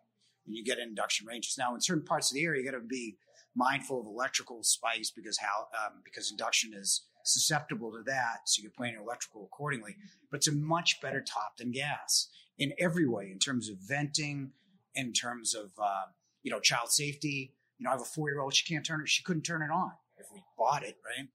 And 0.45 0.55
you 0.55 0.63
get 0.63 0.77
induction 0.77 1.25
ranges. 1.25 1.55
Now, 1.57 1.73
in 1.73 1.81
certain 1.81 2.05
parts 2.05 2.31
of 2.31 2.35
the 2.35 2.43
area, 2.43 2.61
you 2.61 2.71
got 2.71 2.77
to 2.77 2.83
be 2.83 3.17
mindful 3.55 3.99
of 3.99 4.05
electrical 4.05 4.61
spikes 4.63 5.09
because 5.09 5.39
how 5.39 5.67
um, 5.85 6.01
because 6.03 6.29
induction 6.29 6.73
is 6.75 7.05
susceptible 7.23 7.91
to 7.91 8.03
that, 8.05 8.41
so 8.45 8.61
you 8.61 8.69
plan 8.69 8.93
your 8.93 9.01
electrical 9.01 9.45
accordingly. 9.45 9.95
But 10.29 10.37
it's 10.37 10.47
a 10.47 10.53
much 10.53 11.01
better 11.01 11.21
top 11.21 11.57
than 11.57 11.71
gas 11.71 12.29
in 12.57 12.73
every 12.77 13.07
way, 13.07 13.29
in 13.31 13.39
terms 13.39 13.69
of 13.69 13.77
venting, 13.77 14.51
in 14.93 15.13
terms 15.13 15.55
of 15.55 15.71
uh, 15.81 16.05
you 16.43 16.51
know 16.51 16.59
child 16.59 16.91
safety. 16.91 17.53
You 17.77 17.85
know, 17.85 17.89
I 17.89 17.93
have 17.93 18.01
a 18.01 18.05
four 18.05 18.29
year 18.29 18.39
old; 18.39 18.53
she 18.53 18.71
can't 18.71 18.85
turn 18.85 19.01
it. 19.01 19.09
She 19.09 19.23
couldn't 19.23 19.43
turn 19.43 19.61
it 19.61 19.71
on 19.71 19.91
if 20.17 20.27
we 20.33 20.41
bought 20.57 20.83
it, 20.83 20.97
right? 21.05 21.27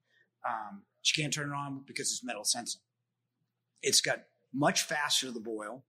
Um, 0.48 0.82
she 1.02 1.20
can't 1.20 1.32
turn 1.32 1.50
it 1.50 1.54
on 1.54 1.82
because 1.86 2.10
it's 2.10 2.24
metal 2.24 2.44
sensing. 2.44 2.82
It's 3.82 4.00
got 4.00 4.24
much 4.52 4.82
faster 4.82 5.26
to 5.26 5.32
the 5.32 5.40
boil, 5.40 5.84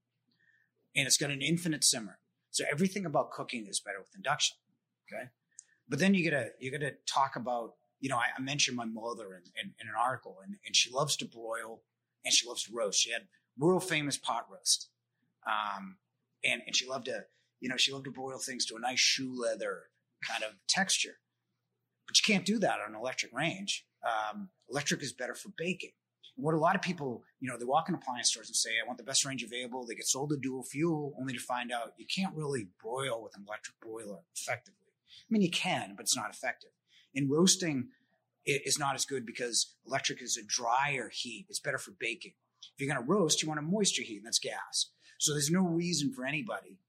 and 0.96 1.08
it's 1.08 1.18
got 1.18 1.32
an 1.32 1.42
infinite 1.42 1.84
simmer. 1.84 2.20
So 2.52 2.66
everything 2.70 3.06
about 3.06 3.32
cooking 3.32 3.66
is 3.68 3.80
better 3.80 4.00
with 4.00 4.16
induction. 4.16 4.58
Okay. 5.12 5.30
But 5.88 6.00
then 6.00 6.14
you 6.14 6.30
gotta 6.30 6.50
you 6.60 6.72
gotta 6.72 6.94
talk 7.06 7.36
about 7.36 7.76
you 8.00 8.10
know 8.10 8.18
I, 8.18 8.28
I 8.38 8.42
mentioned 8.42 8.78
my 8.78 8.86
mother 8.86 9.34
in, 9.34 9.44
in, 9.62 9.74
in, 9.82 9.88
an 9.88 9.96
article 10.00 10.38
and, 10.44 10.56
and 10.66 10.76
she 10.76 10.90
loves 10.90 11.18
to 11.18 11.26
broil 11.26 11.82
and 12.24 12.34
she 12.34 12.48
loves 12.48 12.64
to 12.64 12.74
roast. 12.74 13.02
She 13.02 13.12
had 13.12 13.24
world 13.58 13.84
famous 13.84 14.18
pot 14.18 14.48
roast, 14.52 14.90
um, 15.46 15.98
and 16.44 16.62
and 16.66 16.76
she 16.76 16.88
loved 16.88 17.06
to 17.06 17.26
you 17.60 17.70
know 17.70 17.78
she 17.78 17.92
loved 17.92 18.06
to 18.06 18.12
broil 18.12 18.38
things 18.38 18.66
to 18.68 18.76
a 18.76 18.80
nice 18.80 19.00
shoe 19.00 19.34
leather 19.38 19.84
kind 20.28 20.44
of 20.44 20.52
texture. 20.68 21.20
But 22.08 22.18
you 22.18 22.34
can't 22.34 22.46
do 22.46 22.60
that 22.60 22.80
on 22.80 22.94
an 22.94 23.00
electric 23.00 23.34
range. 23.34 23.86
Um, 24.04 24.50
electric 24.70 25.04
is 25.04 25.14
better 25.14 25.36
for 25.36 25.50
baking. 25.58 25.92
What 26.36 26.56
a 26.56 26.58
lot 26.58 26.76
of 26.76 26.82
people, 26.82 27.24
you 27.40 27.50
know, 27.50 27.58
they 27.58 27.66
walk 27.66 27.90
in 27.90 27.96
appliance 27.96 28.30
stores 28.30 28.48
and 28.48 28.56
say, 28.56 28.72
I 28.82 28.88
want 28.88 28.98
the 28.98 29.04
best 29.04 29.26
range 29.26 29.44
available. 29.44 29.86
They 29.86 29.96
get 29.96 30.08
sold 30.08 30.32
a 30.32 30.38
dual 30.38 30.64
fuel 30.64 31.14
only 31.20 31.34
to 31.34 31.40
find 31.40 31.72
out 31.72 31.94
you 31.98 32.06
can't 32.06 32.36
really 32.36 32.68
broil 32.82 33.22
with 33.22 33.36
an 33.36 33.44
electric 33.48 33.80
boiler 33.82 34.20
effectively. 34.36 34.78
I 35.10 35.28
mean, 35.30 35.42
you 35.42 35.52
can, 35.52 35.94
but 35.96 36.04
it's 36.04 36.16
not 36.16 36.32
effective. 36.32 36.72
In 37.14 37.30
roasting, 37.30 37.90
it 38.46 38.64
is 38.66 38.80
not 38.80 38.96
as 38.96 39.06
good 39.06 39.26
because 39.26 39.76
electric 39.86 40.22
is 40.22 40.38
a 40.38 40.44
drier 40.44 41.10
heat. 41.14 41.46
It's 41.50 41.60
better 41.60 41.78
for 41.78 41.92
baking. 41.92 42.34
If 42.74 42.82
you're 42.82 42.94
going 42.94 43.06
to 43.06 43.12
roast, 43.12 43.42
you 43.42 43.48
want 43.48 43.60
a 43.60 43.64
moisture 43.64 44.04
heat, 44.04 44.18
and 44.18 44.26
that's 44.26 44.40
gas. 44.40 44.88
So 45.18 45.34
there's 45.34 45.52
no 45.52 45.62
reason 45.62 46.14
for 46.14 46.26
anybody 46.26 46.80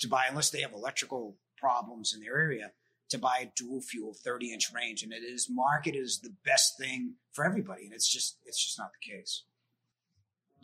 to 0.00 0.08
buy 0.08 0.24
unless 0.28 0.50
they 0.50 0.62
have 0.62 0.72
electrical 0.72 1.36
problems 1.56 2.14
in 2.14 2.20
their 2.20 2.38
area 2.38 2.72
to 3.10 3.18
buy 3.18 3.38
a 3.42 3.52
dual 3.56 3.80
fuel 3.80 4.14
30 4.14 4.52
inch 4.52 4.72
range 4.74 5.02
and 5.02 5.12
it 5.12 5.22
is 5.22 5.48
marketed 5.50 6.02
as 6.02 6.20
the 6.20 6.32
best 6.44 6.78
thing 6.78 7.14
for 7.32 7.44
everybody 7.44 7.84
and 7.84 7.92
it's 7.92 8.10
just 8.10 8.38
it's 8.46 8.62
just 8.62 8.78
not 8.78 8.90
the 8.92 9.12
case. 9.12 9.44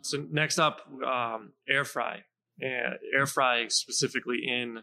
So 0.01 0.25
next 0.31 0.59
up 0.59 0.81
um, 1.05 1.51
air 1.67 1.85
fry 1.85 2.23
uh, 2.63 2.95
air 3.13 3.25
fry 3.25 3.67
specifically 3.67 4.39
in 4.47 4.79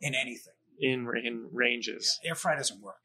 in 0.00 0.14
anything. 0.14 0.54
In 0.80 1.08
in 1.22 1.48
ranges. 1.52 2.18
Yeah, 2.22 2.30
air 2.30 2.34
fry 2.34 2.56
doesn't 2.56 2.82
work. 2.82 2.96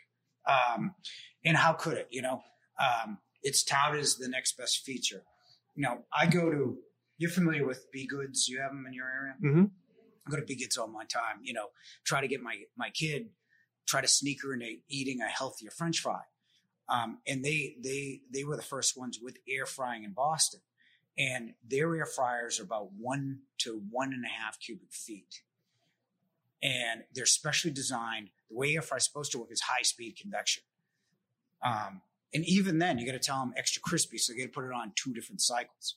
Um, 0.48 0.96
and 1.44 1.58
how 1.58 1.74
could 1.74 1.98
it 1.98 2.08
you 2.10 2.22
know? 2.22 2.42
Um, 2.80 3.20
it's 3.44 3.64
touted 3.64 4.00
as 4.00 4.16
the 4.16 4.28
next 4.28 4.58
best 4.58 4.84
feature. 4.84 5.24
You 5.76 5.84
know 5.84 6.06
i 6.12 6.26
go 6.26 6.50
to 6.50 6.78
you're 7.18 7.30
familiar 7.30 7.66
with 7.66 7.92
B 7.92 8.08
Goods 8.08 8.48
you 8.48 8.60
have 8.62 8.72
them 8.72 8.86
in 8.88 8.94
your 8.94 9.08
area? 9.08 9.34
Mm-hmm. 9.44 9.66
I 10.26 10.32
go 10.32 10.38
to 10.38 10.46
B 10.46 10.56
Goods 10.56 10.78
all 10.78 10.88
my 10.88 11.06
time 11.06 11.40
you 11.44 11.54
know 11.54 11.68
try 12.04 12.22
to 12.22 12.28
get 12.28 12.42
my 12.42 12.56
my 12.76 12.90
kid 12.90 13.28
try 13.88 14.02
to 14.02 14.08
sneak 14.08 14.44
her 14.44 14.54
into 14.54 14.78
eating 14.90 15.22
a 15.22 15.30
healthier 15.30 15.72
French 15.72 16.00
fry. 16.00 16.22
Um, 16.90 17.20
and 17.28 17.44
they 17.44 17.76
they 17.84 18.22
they 18.32 18.44
were 18.44 18.56
the 18.56 18.62
first 18.62 18.98
ones 18.98 19.20
with 19.22 19.38
air 19.48 19.66
frying 19.66 20.04
in 20.04 20.12
Boston, 20.14 20.62
and 21.18 21.54
their 21.68 21.94
air 21.96 22.06
fryers 22.06 22.60
are 22.60 22.64
about 22.64 22.92
one 22.98 23.40
to 23.60 23.82
one 23.90 24.14
and 24.14 24.24
a 24.24 24.30
half 24.30 24.60
cubic 24.60 24.94
feet, 24.94 25.42
and 26.64 27.04
they're 27.14 27.26
specially 27.26 27.72
designed. 27.72 28.30
The 28.50 28.56
way 28.56 28.76
air 28.76 28.82
fry 28.82 28.98
is 28.98 29.06
supposed 29.06 29.34
to 29.34 29.40
work 29.40 29.52
is 29.52 29.60
high 29.60 29.82
speed 29.82 30.18
convection, 30.18 30.64
um, 31.62 32.02
and 32.34 32.46
even 32.46 32.80
then 32.80 32.98
you 32.98 33.06
got 33.06 33.12
to 33.12 33.20
tell 33.20 33.40
them 33.40 33.54
extra 33.58 33.82
crispy, 33.82 34.18
so 34.18 34.32
you 34.32 34.40
got 34.40 34.54
to 34.54 34.54
put 34.54 34.66
it 34.66 34.74
on 34.74 34.94
two 34.96 35.14
different 35.14 35.42
cycles. 35.42 35.96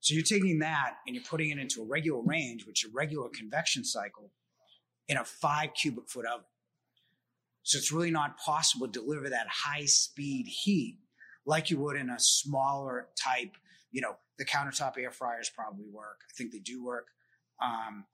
So 0.00 0.14
you're 0.14 0.22
taking 0.24 0.60
that 0.60 0.94
and 1.06 1.14
you're 1.14 1.24
putting 1.24 1.50
it 1.50 1.58
into 1.58 1.82
a 1.82 1.84
regular 1.84 2.22
range, 2.22 2.66
which 2.66 2.84
is 2.84 2.90
a 2.90 2.94
regular 2.94 3.28
convection 3.28 3.84
cycle, 3.84 4.30
in 5.08 5.16
a 5.16 5.24
five 5.24 5.74
cubic 5.74 6.08
foot 6.08 6.26
oven. 6.26 6.44
So 7.68 7.76
it's 7.76 7.92
really 7.92 8.10
not 8.10 8.38
possible 8.38 8.86
to 8.86 8.92
deliver 8.92 9.28
that 9.28 9.46
high 9.46 9.84
speed 9.84 10.46
heat 10.46 11.00
like 11.44 11.68
you 11.68 11.78
would 11.80 11.96
in 11.96 12.08
a 12.08 12.18
smaller 12.18 13.08
type. 13.14 13.56
You 13.90 14.00
know, 14.00 14.16
the 14.38 14.46
countertop 14.46 14.96
air 14.96 15.10
fryers 15.10 15.50
probably 15.54 15.84
work. 15.92 16.20
I 16.22 16.32
think 16.34 16.50
they 16.50 16.60
do 16.60 16.82
work. 16.82 17.08
Um, 17.62 18.06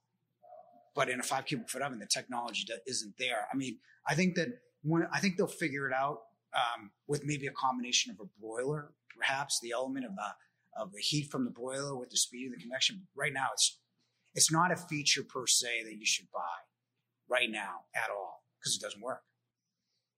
but 0.97 1.09
in 1.09 1.21
a 1.21 1.23
five 1.23 1.45
cubic 1.45 1.71
foot 1.71 1.83
oven, 1.83 2.01
the 2.01 2.07
technology 2.07 2.67
isn't 2.89 3.15
there. 3.17 3.47
I 3.53 3.57
mean, 3.57 3.79
I 4.09 4.17
think 4.17 4.35
that 4.35 4.49
when 4.83 5.07
I 5.13 5.21
think 5.21 5.37
they'll 5.37 5.47
figure 5.47 5.87
it 5.87 5.95
out 5.95 6.23
um, 6.53 6.91
with 7.07 7.25
maybe 7.25 7.47
a 7.47 7.53
combination 7.53 8.11
of 8.11 8.19
a 8.19 8.29
broiler, 8.45 8.91
perhaps 9.17 9.61
the 9.63 9.71
element 9.71 10.05
of 10.05 10.17
the 10.17 10.83
of 10.83 10.91
the 10.91 11.01
heat 11.01 11.31
from 11.31 11.45
the 11.45 11.53
boiler 11.53 11.97
with 11.97 12.11
the 12.11 12.17
speed 12.17 12.49
of 12.49 12.55
the 12.55 12.61
convection. 12.61 13.07
Right 13.15 13.33
now, 13.33 13.47
it's 13.53 13.79
it's 14.35 14.51
not 14.51 14.73
a 14.73 14.77
feature 14.77 15.23
per 15.23 15.47
se 15.47 15.85
that 15.85 15.95
you 15.95 16.07
should 16.07 16.27
buy 16.33 16.41
right 17.29 17.53
now 17.53 17.83
at 17.95 18.11
all 18.11 18.43
because 18.59 18.75
it 18.75 18.83
doesn't 18.83 19.01
work. 19.01 19.23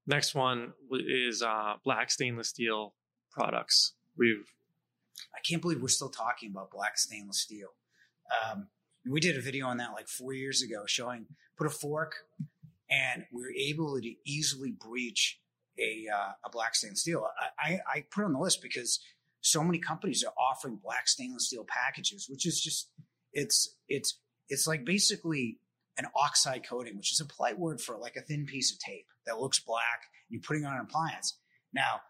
Next 0.07 0.35
one 0.35 0.73
is 0.93 1.43
uh, 1.43 1.75
black 1.85 2.11
stainless 2.11 2.49
steel 2.49 2.95
products. 3.31 3.93
We've 4.17 4.53
I 5.35 5.41
can't 5.49 5.63
believe 5.63 5.81
we're 5.81 5.89
still 5.89 6.11
talking 6.11 6.51
about 6.51 6.71
black 6.71 6.99
stainless 6.99 7.39
steel. 7.39 7.69
Um, 8.51 8.69
we 9.09 9.21
did 9.21 9.37
a 9.37 9.41
video 9.41 9.67
on 9.67 9.79
that 9.79 9.93
like 9.93 10.09
four 10.09 10.33
years 10.33 10.63
ago, 10.63 10.85
showing 10.87 11.27
put 11.57 11.67
a 11.67 11.71
fork, 11.71 12.27
and 12.91 13.25
we 13.33 13.43
were 13.43 13.53
able 13.53 14.01
to 14.01 14.15
easily 14.25 14.73
breach 14.73 15.41
a 15.79 16.07
uh, 16.13 16.33
a 16.45 16.51
black 16.51 16.75
stainless 16.75 17.01
steel. 17.01 17.27
I, 17.59 17.73
I, 17.73 17.81
I 17.95 18.05
put 18.11 18.25
on 18.25 18.33
the 18.33 18.39
list 18.39 18.63
because 18.63 19.01
so 19.41 19.63
many 19.63 19.79
companies 19.79 20.25
are 20.25 20.33
offering 20.39 20.77
black 20.83 21.09
stainless 21.09 21.47
steel 21.47 21.65
packages, 21.69 22.29
which 22.29 22.47
is 22.47 22.61
just 22.61 22.91
it's 23.33 23.77
it's 23.89 24.19
it's 24.49 24.67
like 24.67 24.85
basically 24.85 25.59
an 25.99 26.07
oxide 26.15 26.67
coating, 26.69 26.97
which 26.97 27.13
is 27.13 27.21
a 27.21 27.25
polite 27.25 27.59
word 27.59 27.81
for 27.81 27.97
like 27.97 28.17
a 28.17 28.21
thin 28.21 28.47
piece 28.47 28.73
of 28.73 28.79
tape 28.79 29.07
that 29.27 29.41
looks 29.41 29.59
black 29.59 30.03
and 30.29 30.35
you're 30.35 30.47
putting 30.47 30.65
on 30.65 30.75
an 30.75 30.81
appliance. 30.81 31.39
Now, 31.73 32.01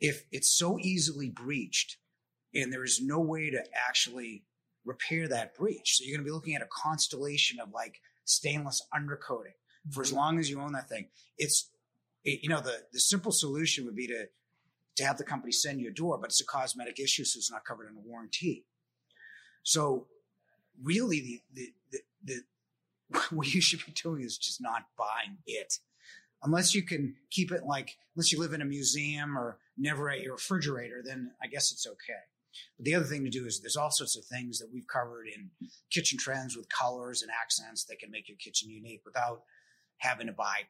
if 0.00 0.24
it's 0.32 0.50
so 0.50 0.78
easily 0.80 1.30
breached 1.30 1.96
and 2.54 2.72
there 2.72 2.84
is 2.84 3.00
no 3.00 3.20
way 3.20 3.50
to 3.50 3.62
actually 3.88 4.44
repair 4.84 5.28
that 5.28 5.54
breach, 5.54 5.96
so 5.96 6.04
you're 6.04 6.16
going 6.16 6.24
to 6.24 6.28
be 6.28 6.34
looking 6.34 6.56
at 6.56 6.62
a 6.62 6.68
constellation 6.70 7.60
of 7.60 7.72
like 7.72 8.00
stainless 8.24 8.82
undercoating 8.94 9.54
for 9.90 10.02
as 10.02 10.08
mm-hmm. 10.08 10.16
long 10.16 10.38
as 10.38 10.50
you 10.50 10.60
own 10.60 10.72
that 10.72 10.88
thing. 10.88 11.06
It's, 11.38 11.70
it, 12.24 12.40
you 12.42 12.48
know, 12.48 12.60
the, 12.60 12.78
the 12.92 13.00
simple 13.00 13.32
solution 13.32 13.84
would 13.84 13.96
be 13.96 14.08
to, 14.08 14.26
to 14.96 15.04
have 15.04 15.18
the 15.18 15.24
company 15.24 15.52
send 15.52 15.80
you 15.80 15.88
a 15.88 15.92
door, 15.92 16.18
but 16.18 16.30
it's 16.30 16.40
a 16.40 16.46
cosmetic 16.46 16.98
issue, 16.98 17.24
so 17.24 17.38
it's 17.38 17.50
not 17.50 17.64
covered 17.64 17.88
in 17.88 17.96
a 17.96 18.00
warranty. 18.00 18.64
So 19.62 20.08
really 20.82 21.20
the, 21.20 21.40
the, 21.54 21.72
the, 21.92 21.98
the 22.24 22.40
what 23.30 23.52
you 23.52 23.60
should 23.60 23.84
be 23.84 23.92
doing 23.92 24.22
is 24.22 24.38
just 24.38 24.60
not 24.60 24.82
buying 24.96 25.38
it. 25.46 25.74
Unless 26.44 26.74
you 26.74 26.82
can 26.82 27.14
keep 27.30 27.52
it 27.52 27.64
like, 27.64 27.96
unless 28.16 28.32
you 28.32 28.40
live 28.40 28.52
in 28.52 28.62
a 28.62 28.66
museum 28.66 29.38
or 29.38 29.58
never 29.78 30.10
at 30.10 30.22
your 30.22 30.32
refrigerator, 30.32 31.00
then 31.04 31.30
I 31.42 31.46
guess 31.46 31.70
it's 31.70 31.86
okay. 31.86 32.20
But 32.76 32.84
the 32.84 32.94
other 32.94 33.04
thing 33.04 33.24
to 33.24 33.30
do 33.30 33.46
is 33.46 33.60
there's 33.60 33.76
all 33.76 33.90
sorts 33.90 34.16
of 34.16 34.24
things 34.24 34.58
that 34.58 34.68
we've 34.72 34.86
covered 34.86 35.26
in 35.26 35.50
kitchen 35.90 36.18
trends 36.18 36.56
with 36.56 36.68
colors 36.68 37.22
and 37.22 37.30
accents 37.30 37.84
that 37.84 37.98
can 37.98 38.10
make 38.10 38.28
your 38.28 38.36
kitchen 38.38 38.70
unique 38.70 39.02
without 39.04 39.42
having 39.98 40.26
to 40.26 40.32
buy 40.32 40.62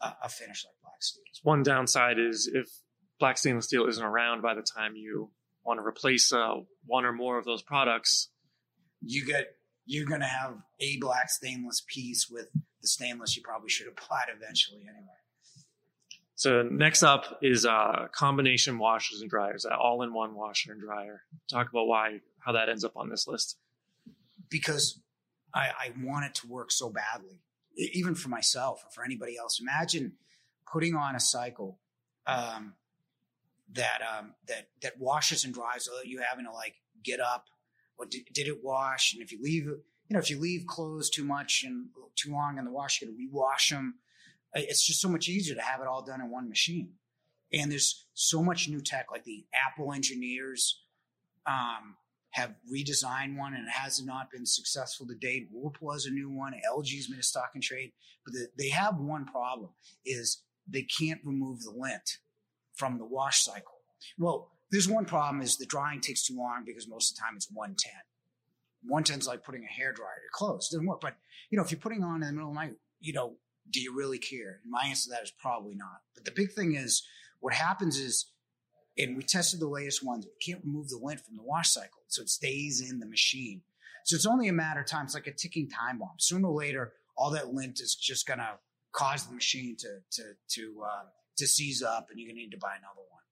a, 0.00 0.12
a 0.24 0.28
finish 0.28 0.64
like 0.64 0.74
black 0.82 1.00
steel. 1.02 1.22
One 1.42 1.62
downside 1.62 2.18
is 2.18 2.50
if 2.52 2.68
black 3.20 3.38
stainless 3.38 3.66
steel 3.66 3.86
isn't 3.86 4.04
around 4.04 4.42
by 4.42 4.54
the 4.54 4.62
time 4.62 4.96
you 4.96 5.30
want 5.64 5.78
to 5.78 5.86
replace 5.86 6.32
uh, 6.32 6.54
one 6.86 7.04
or 7.04 7.12
more 7.12 7.38
of 7.38 7.44
those 7.44 7.62
products, 7.62 8.28
you 9.00 9.24
get 9.24 9.54
you're 9.86 10.06
going 10.06 10.20
to 10.20 10.26
have 10.26 10.56
a 10.80 10.98
black 10.98 11.30
stainless 11.30 11.82
piece 11.86 12.28
with 12.30 12.48
the 12.52 12.88
stainless 12.88 13.36
you 13.36 13.42
probably 13.42 13.68
should 13.68 13.86
apply 13.86 14.04
applied 14.04 14.36
eventually 14.36 14.82
anyway. 14.82 15.18
So 16.36 16.62
next 16.62 17.02
up 17.02 17.38
is 17.42 17.64
uh, 17.64 18.08
combination 18.12 18.78
washers 18.78 19.20
and 19.20 19.30
dryers, 19.30 19.62
that 19.62 19.72
all-in-one 19.72 20.34
washer 20.34 20.72
and 20.72 20.80
dryer. 20.80 21.22
Talk 21.48 21.70
about 21.70 21.86
why, 21.86 22.20
how 22.40 22.52
that 22.52 22.68
ends 22.68 22.84
up 22.84 22.96
on 22.96 23.08
this 23.08 23.28
list. 23.28 23.56
Because 24.50 25.00
I, 25.54 25.68
I 25.68 25.92
want 26.02 26.26
it 26.26 26.34
to 26.36 26.48
work 26.48 26.72
so 26.72 26.90
badly, 26.90 27.40
even 27.76 28.14
for 28.14 28.28
myself 28.28 28.82
or 28.84 28.90
for 28.90 29.04
anybody 29.04 29.36
else. 29.38 29.60
Imagine 29.60 30.14
putting 30.70 30.96
on 30.96 31.14
a 31.14 31.20
cycle 31.20 31.78
um, 32.26 32.74
that 33.72 34.00
um, 34.02 34.34
that 34.48 34.68
that 34.82 34.98
washes 34.98 35.44
and 35.44 35.54
dries 35.54 35.88
without 35.88 36.06
you 36.06 36.20
having 36.28 36.44
to 36.46 36.52
like 36.52 36.74
get 37.02 37.20
up 37.20 37.46
what 37.96 38.10
did, 38.10 38.22
did 38.32 38.48
it 38.48 38.62
wash? 38.62 39.14
And 39.14 39.22
if 39.22 39.32
you 39.32 39.38
leave, 39.42 39.64
you 39.64 39.82
know, 40.10 40.18
if 40.18 40.30
you 40.30 40.38
leave 40.38 40.66
clothes 40.66 41.10
too 41.10 41.24
much 41.24 41.64
and 41.64 41.86
too 42.16 42.32
long 42.32 42.58
in 42.58 42.64
the 42.64 42.70
wash, 42.70 43.00
you 43.00 43.08
got 43.08 43.12
to 43.12 43.18
rewash 43.18 43.70
them. 43.70 43.94
It's 44.54 44.86
just 44.86 45.00
so 45.00 45.08
much 45.08 45.28
easier 45.28 45.54
to 45.54 45.62
have 45.62 45.80
it 45.80 45.86
all 45.86 46.04
done 46.04 46.20
in 46.20 46.30
one 46.30 46.48
machine. 46.48 46.92
And 47.52 47.70
there's 47.70 48.06
so 48.14 48.42
much 48.42 48.68
new 48.68 48.80
tech, 48.80 49.06
like 49.10 49.24
the 49.24 49.44
Apple 49.54 49.92
engineers 49.92 50.82
um, 51.46 51.96
have 52.30 52.54
redesigned 52.72 53.36
one 53.36 53.54
and 53.54 53.66
it 53.66 53.70
has 53.70 54.04
not 54.04 54.30
been 54.30 54.46
successful 54.46 55.06
to 55.06 55.14
date. 55.14 55.48
Whirlpool 55.52 55.92
has 55.92 56.06
a 56.06 56.10
new 56.10 56.30
one. 56.30 56.54
LG's 56.68 57.08
made 57.08 57.20
a 57.20 57.24
stock 57.24 57.50
and 57.54 57.62
trade, 57.62 57.92
but 58.24 58.34
the, 58.34 58.48
they 58.58 58.70
have 58.70 58.98
one 58.98 59.24
problem 59.24 59.70
is 60.04 60.42
they 60.68 60.82
can't 60.82 61.20
remove 61.24 61.62
the 61.62 61.70
lint 61.70 62.18
from 62.74 62.98
the 62.98 63.04
wash 63.04 63.44
cycle. 63.44 63.78
Well, 64.18 64.50
there's 64.74 64.88
one 64.88 65.04
problem 65.04 65.40
is 65.40 65.56
the 65.56 65.66
drying 65.66 66.00
takes 66.00 66.26
too 66.26 66.36
long 66.36 66.64
because 66.66 66.88
most 66.88 67.12
of 67.12 67.16
the 67.16 67.22
time 67.22 67.36
it's 67.36 67.48
110. 67.48 67.92
110 68.82 69.20
is 69.20 69.28
like 69.28 69.44
putting 69.44 69.62
a 69.62 69.72
hair 69.72 69.92
dryer 69.92 70.20
to 70.20 70.32
clothes. 70.32 70.68
It 70.70 70.74
doesn't 70.74 70.86
work. 70.86 71.00
But, 71.00 71.14
you 71.48 71.56
know, 71.56 71.64
if 71.64 71.70
you're 71.70 71.80
putting 71.80 72.02
on 72.02 72.16
in 72.16 72.26
the 72.26 72.32
middle 72.32 72.48
of 72.48 72.54
the 72.54 72.60
night, 72.60 72.74
you 73.00 73.12
know, 73.12 73.36
do 73.70 73.80
you 73.80 73.96
really 73.96 74.18
care? 74.18 74.60
And 74.62 74.72
my 74.72 74.82
answer 74.88 75.04
to 75.04 75.10
that 75.10 75.22
is 75.22 75.30
probably 75.30 75.76
not. 75.76 76.02
But 76.14 76.24
the 76.24 76.32
big 76.32 76.52
thing 76.52 76.74
is 76.74 77.06
what 77.38 77.54
happens 77.54 77.98
is, 77.98 78.26
and 78.98 79.16
we 79.16 79.22
tested 79.22 79.60
the 79.60 79.68
latest 79.68 80.04
ones, 80.04 80.26
we 80.26 80.52
can't 80.52 80.64
remove 80.64 80.88
the 80.88 80.98
lint 81.00 81.20
from 81.20 81.36
the 81.36 81.44
wash 81.44 81.70
cycle. 81.70 82.02
So 82.08 82.22
it 82.22 82.28
stays 82.28 82.82
in 82.88 82.98
the 82.98 83.06
machine. 83.06 83.62
So 84.04 84.16
it's 84.16 84.26
only 84.26 84.48
a 84.48 84.52
matter 84.52 84.80
of 84.80 84.86
time. 84.86 85.04
It's 85.04 85.14
like 85.14 85.28
a 85.28 85.32
ticking 85.32 85.68
time 85.68 85.98
bomb. 85.98 86.16
Sooner 86.18 86.48
or 86.48 86.54
later, 86.54 86.94
all 87.16 87.30
that 87.30 87.54
lint 87.54 87.80
is 87.80 87.94
just 87.94 88.26
going 88.26 88.40
to 88.40 88.58
cause 88.92 89.24
the 89.26 89.34
machine 89.34 89.76
to, 89.78 90.00
to, 90.12 90.22
to, 90.48 90.82
uh, 90.84 91.04
to 91.36 91.46
seize 91.46 91.80
up 91.80 92.08
and 92.10 92.18
you're 92.18 92.28
going 92.28 92.36
to 92.36 92.42
need 92.42 92.50
to 92.50 92.58
buy 92.58 92.74
another 92.76 93.06
one. 93.08 93.23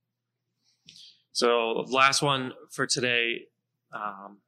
So 1.32 1.84
last 1.88 2.22
one 2.22 2.52
for 2.70 2.86
today, 2.86 3.46
um, 3.92 4.38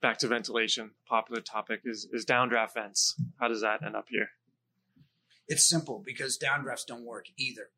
back 0.00 0.18
to 0.18 0.28
ventilation. 0.28 0.92
Popular 1.08 1.42
topic 1.42 1.82
is 1.84 2.08
is 2.12 2.24
downdraft 2.24 2.74
vents. 2.74 3.14
How 3.38 3.48
does 3.48 3.60
that 3.60 3.82
end 3.84 3.94
up 3.94 4.06
here? 4.08 4.28
It's 5.48 5.68
simple 5.68 6.02
because 6.04 6.38
downdrafts 6.38 6.86
don't 6.86 7.04
work 7.04 7.26
either, 7.36 7.68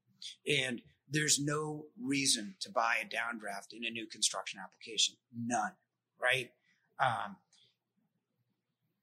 and 0.46 0.81
there's 1.11 1.40
no 1.40 1.87
reason 2.01 2.55
to 2.61 2.70
buy 2.70 2.96
a 3.03 3.07
downdraft 3.07 3.72
in 3.72 3.85
a 3.85 3.90
new 3.90 4.07
construction 4.07 4.61
application. 4.62 5.16
None, 5.37 5.72
right? 6.20 6.51
Um, 7.01 7.37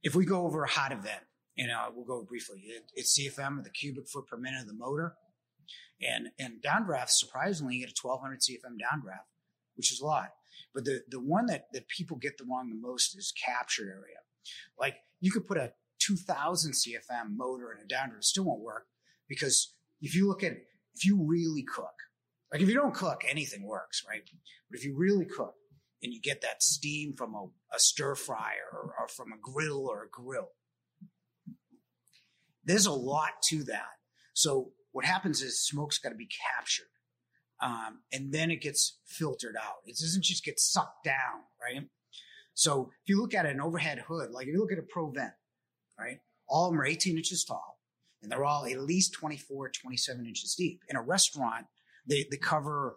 if 0.01 0.15
we 0.15 0.25
go 0.25 0.45
over 0.45 0.63
a 0.63 0.69
hot 0.69 0.91
event, 0.91 1.23
and 1.57 1.67
know, 1.67 1.87
we'll 1.95 2.05
go 2.05 2.23
briefly. 2.23 2.63
It, 2.65 2.83
it's 2.95 3.19
CFM, 3.19 3.63
the 3.63 3.69
cubic 3.69 4.07
foot 4.07 4.27
per 4.27 4.37
minute 4.37 4.61
of 4.61 4.67
the 4.67 4.73
motor. 4.73 5.15
And 6.01 6.29
and 6.39 6.61
downdraft, 6.61 7.09
surprisingly, 7.09 7.75
you 7.75 7.85
get 7.85 7.97
a 7.97 8.07
1200 8.07 8.41
CFM 8.41 8.77
downdraft, 8.77 9.27
which 9.75 9.91
is 9.91 10.01
a 10.01 10.05
lot. 10.05 10.29
But 10.73 10.85
the 10.85 11.01
the 11.09 11.19
one 11.19 11.45
that 11.47 11.67
that 11.73 11.87
people 11.87 12.17
get 12.17 12.37
the 12.37 12.45
wrong 12.45 12.69
the 12.69 12.75
most 12.75 13.17
is 13.17 13.33
capture 13.45 13.83
area. 13.83 14.17
Like 14.79 14.97
you 15.19 15.31
could 15.31 15.47
put 15.47 15.57
a 15.57 15.73
2000 15.99 16.73
CFM 16.73 17.35
motor 17.35 17.71
and 17.71 17.79
a 17.81 17.93
downdraft 17.93 18.25
still 18.25 18.43
won't 18.43 18.61
work 18.61 18.85
because 19.27 19.73
if 20.01 20.15
you 20.15 20.27
look 20.27 20.43
at 20.43 20.53
if 20.95 21.05
you 21.05 21.21
really 21.21 21.63
cook, 21.63 21.93
like 22.51 22.61
if 22.61 22.67
you 22.69 22.75
don't 22.75 22.93
cook, 22.93 23.23
anything 23.27 23.63
works, 23.63 24.03
right? 24.07 24.21
But 24.69 24.79
if 24.79 24.85
you 24.85 24.95
really 24.95 25.25
cook 25.25 25.55
and 26.03 26.13
you 26.13 26.21
get 26.21 26.41
that 26.41 26.61
steam 26.61 27.13
from 27.13 27.33
a, 27.33 27.45
a 27.73 27.79
stir 27.79 28.15
fryer 28.15 28.69
or, 28.71 28.93
or 28.99 29.07
from 29.07 29.33
a 29.33 29.37
griddle 29.41 29.87
or 29.87 30.03
a 30.03 30.09
grill, 30.09 30.49
there's 32.63 32.85
a 32.85 32.93
lot 32.93 33.41
to 33.49 33.63
that. 33.65 33.99
So 34.33 34.71
what 34.95 35.03
happens 35.03 35.41
is 35.41 35.59
smoke's 35.59 35.97
got 35.97 36.11
to 36.11 36.15
be 36.15 36.29
captured. 36.55 36.87
Um, 37.61 37.99
and 38.13 38.31
then 38.31 38.49
it 38.49 38.61
gets 38.61 38.99
filtered 39.05 39.57
out. 39.61 39.79
It 39.85 39.97
doesn't 39.99 40.23
just 40.23 40.45
get 40.45 40.57
sucked 40.57 41.03
down, 41.03 41.43
right? 41.61 41.83
So 42.53 42.91
if 43.03 43.09
you 43.09 43.19
look 43.19 43.33
at 43.33 43.45
an 43.45 43.59
overhead 43.59 44.05
hood, 44.07 44.31
like 44.31 44.47
if 44.47 44.53
you 44.53 44.59
look 44.61 44.71
at 44.71 44.79
a 44.79 44.83
Pro 44.89 45.11
Vent, 45.11 45.33
right? 45.99 46.19
All 46.47 46.67
of 46.67 46.71
them 46.71 46.79
are 46.79 46.85
18 46.85 47.17
inches 47.17 47.43
tall 47.43 47.77
and 48.23 48.31
they're 48.31 48.45
all 48.45 48.65
at 48.65 48.79
least 48.79 49.11
24, 49.11 49.71
27 49.71 50.25
inches 50.25 50.55
deep. 50.55 50.79
In 50.87 50.95
a 50.95 51.01
restaurant, 51.01 51.65
they, 52.07 52.25
they 52.31 52.37
cover, 52.37 52.95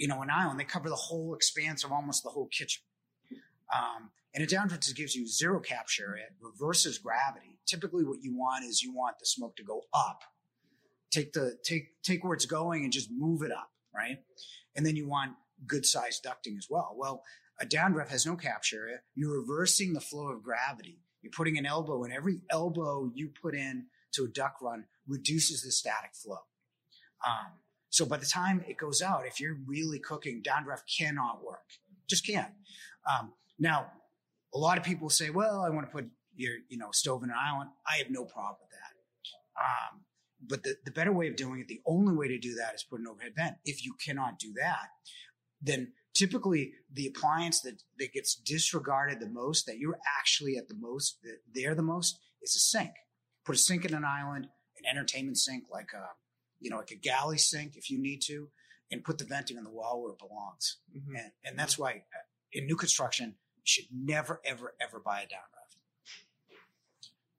you 0.00 0.08
know, 0.08 0.22
an 0.22 0.28
island, 0.28 0.58
they 0.58 0.64
cover 0.64 0.88
the 0.88 0.96
whole 0.96 1.36
expanse 1.36 1.84
of 1.84 1.92
almost 1.92 2.24
the 2.24 2.30
whole 2.30 2.48
kitchen. 2.48 2.82
Um, 3.72 4.10
and 4.34 4.42
a 4.42 4.46
downdraft 4.48 4.92
gives 4.96 5.14
you 5.14 5.28
zero 5.28 5.60
capture. 5.60 6.16
It 6.16 6.34
reverses 6.40 6.98
gravity. 6.98 7.60
Typically, 7.64 8.02
what 8.02 8.18
you 8.22 8.36
want 8.36 8.64
is 8.64 8.82
you 8.82 8.92
want 8.92 9.20
the 9.20 9.26
smoke 9.26 9.54
to 9.54 9.62
go 9.62 9.82
up. 9.94 10.22
Take 11.10 11.32
the 11.32 11.56
take 11.64 12.02
take 12.02 12.24
where 12.24 12.34
it's 12.34 12.46
going 12.46 12.84
and 12.84 12.92
just 12.92 13.10
move 13.10 13.42
it 13.42 13.52
up, 13.52 13.70
right? 13.94 14.18
And 14.74 14.84
then 14.84 14.96
you 14.96 15.08
want 15.08 15.32
good 15.66 15.86
sized 15.86 16.24
ducting 16.24 16.58
as 16.58 16.66
well. 16.68 16.94
Well, 16.96 17.22
a 17.60 17.66
downdraft 17.66 18.10
has 18.10 18.26
no 18.26 18.36
capture. 18.36 18.82
Area. 18.84 18.98
You're 19.14 19.40
reversing 19.40 19.92
the 19.92 20.00
flow 20.00 20.28
of 20.28 20.42
gravity. 20.42 21.00
You're 21.22 21.32
putting 21.32 21.58
an 21.58 21.66
elbow 21.66 22.04
in. 22.04 22.12
Every 22.12 22.40
elbow 22.50 23.10
you 23.14 23.30
put 23.42 23.54
in 23.54 23.86
to 24.12 24.24
a 24.24 24.28
duct 24.28 24.62
run 24.62 24.84
reduces 25.06 25.62
the 25.62 25.70
static 25.70 26.14
flow. 26.14 26.38
Um, 27.26 27.52
so 27.90 28.04
by 28.04 28.18
the 28.18 28.26
time 28.26 28.64
it 28.68 28.76
goes 28.76 29.00
out, 29.00 29.26
if 29.26 29.40
you're 29.40 29.56
really 29.66 29.98
cooking, 29.98 30.42
downdraft 30.42 30.82
cannot 30.98 31.44
work. 31.44 31.64
Just 32.08 32.26
can't. 32.26 32.52
Um, 33.08 33.32
now, 33.58 33.86
a 34.54 34.58
lot 34.58 34.78
of 34.78 34.84
people 34.84 35.08
say, 35.10 35.30
well, 35.30 35.60
I 35.60 35.70
want 35.70 35.86
to 35.86 35.92
put 35.92 36.06
your, 36.36 36.54
you 36.68 36.78
know, 36.78 36.90
stove 36.92 37.22
in 37.22 37.30
an 37.30 37.36
island. 37.38 37.70
I 37.88 37.96
have 37.96 38.10
no 38.10 38.24
problem 38.24 38.56
with 38.60 38.70
that. 38.70 39.62
Um, 39.64 40.00
but 40.44 40.62
the, 40.62 40.76
the 40.84 40.90
better 40.90 41.12
way 41.12 41.28
of 41.28 41.36
doing 41.36 41.60
it, 41.60 41.68
the 41.68 41.80
only 41.86 42.14
way 42.14 42.28
to 42.28 42.38
do 42.38 42.54
that 42.56 42.74
is 42.74 42.84
put 42.88 43.00
an 43.00 43.06
overhead 43.06 43.32
vent. 43.36 43.56
If 43.64 43.84
you 43.84 43.94
cannot 44.04 44.38
do 44.38 44.52
that, 44.56 44.88
then 45.60 45.92
typically 46.14 46.72
the 46.92 47.06
appliance 47.06 47.60
that, 47.60 47.82
that 47.98 48.12
gets 48.12 48.34
disregarded 48.34 49.20
the 49.20 49.28
most, 49.28 49.66
that 49.66 49.78
you're 49.78 49.98
actually 50.18 50.56
at 50.56 50.68
the 50.68 50.76
most, 50.78 51.18
that 51.22 51.38
they're 51.54 51.74
the 51.74 51.82
most, 51.82 52.18
is 52.42 52.54
a 52.54 52.58
sink. 52.58 52.92
Put 53.44 53.54
a 53.54 53.58
sink 53.58 53.84
in 53.84 53.94
an 53.94 54.04
island, 54.04 54.48
an 54.78 54.84
entertainment 54.90 55.38
sink, 55.38 55.64
like 55.70 55.90
a, 55.94 56.06
you 56.60 56.70
know, 56.70 56.78
like 56.78 56.90
a 56.90 56.96
galley 56.96 57.38
sink 57.38 57.76
if 57.76 57.90
you 57.90 58.00
need 58.00 58.20
to, 58.26 58.48
and 58.90 59.04
put 59.04 59.18
the 59.18 59.24
venting 59.24 59.58
on 59.58 59.64
the 59.64 59.70
wall 59.70 60.02
where 60.02 60.12
it 60.12 60.18
belongs. 60.18 60.78
Mm-hmm. 60.96 61.16
And, 61.16 61.32
and 61.44 61.58
that's 61.58 61.78
why 61.78 61.90
uh, 61.90 62.24
in 62.52 62.66
new 62.66 62.76
construction, 62.76 63.36
you 63.56 63.62
should 63.64 63.86
never, 63.92 64.40
ever, 64.44 64.74
ever 64.80 65.00
buy 65.00 65.22
a 65.22 65.26
down 65.26 65.40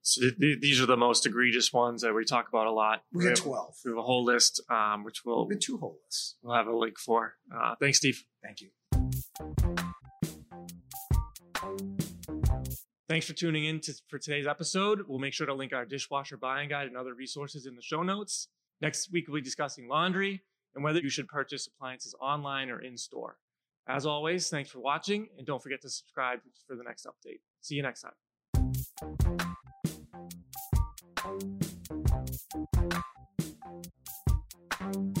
so 0.08 0.30
th- 0.40 0.60
these 0.60 0.80
are 0.80 0.86
the 0.86 0.96
most 0.96 1.26
egregious 1.26 1.70
ones 1.72 2.00
that 2.00 2.14
we 2.14 2.24
talk 2.24 2.48
about 2.48 2.66
a 2.66 2.72
lot. 2.72 3.02
We, 3.12 3.24
we 3.24 3.28
got 3.28 3.36
12. 3.36 3.74
We 3.84 3.90
have 3.90 3.98
a 3.98 4.02
whole 4.02 4.24
list, 4.24 4.62
um, 4.70 5.04
which 5.04 5.22
we'll. 5.24 5.46
We 5.46 5.54
have 5.54 5.60
two 5.60 5.76
whole 5.76 5.98
lists. 6.04 6.36
We'll 6.42 6.56
have 6.56 6.66
a 6.66 6.74
link 6.74 6.98
for. 6.98 7.34
Uh, 7.54 7.74
thanks, 7.80 7.98
Steve. 7.98 8.24
Thank 8.42 8.62
you. 8.62 8.70
Thanks 13.08 13.26
for 13.26 13.34
tuning 13.34 13.66
in 13.66 13.80
to, 13.80 13.92
for 14.08 14.18
today's 14.18 14.46
episode. 14.46 15.02
We'll 15.06 15.18
make 15.18 15.34
sure 15.34 15.46
to 15.46 15.54
link 15.54 15.72
our 15.74 15.84
dishwasher 15.84 16.38
buying 16.38 16.70
guide 16.70 16.86
and 16.86 16.96
other 16.96 17.14
resources 17.14 17.66
in 17.66 17.76
the 17.76 17.82
show 17.82 18.02
notes. 18.02 18.48
Next 18.80 19.12
week, 19.12 19.26
we'll 19.28 19.36
be 19.36 19.42
discussing 19.42 19.88
laundry 19.88 20.42
and 20.74 20.82
whether 20.82 21.00
you 21.00 21.10
should 21.10 21.28
purchase 21.28 21.66
appliances 21.66 22.14
online 22.20 22.70
or 22.70 22.80
in 22.80 22.96
store. 22.96 23.36
As 23.88 24.06
always, 24.06 24.48
thanks 24.48 24.70
for 24.70 24.80
watching, 24.80 25.28
and 25.36 25.46
don't 25.46 25.62
forget 25.62 25.80
to 25.82 25.90
subscribe 25.90 26.40
for 26.66 26.76
the 26.76 26.84
next 26.84 27.06
update. 27.06 27.40
See 27.60 27.74
you 27.74 27.82
next 27.82 28.02
time. 28.02 29.97
Thank 32.66 32.94
you. 35.16 35.17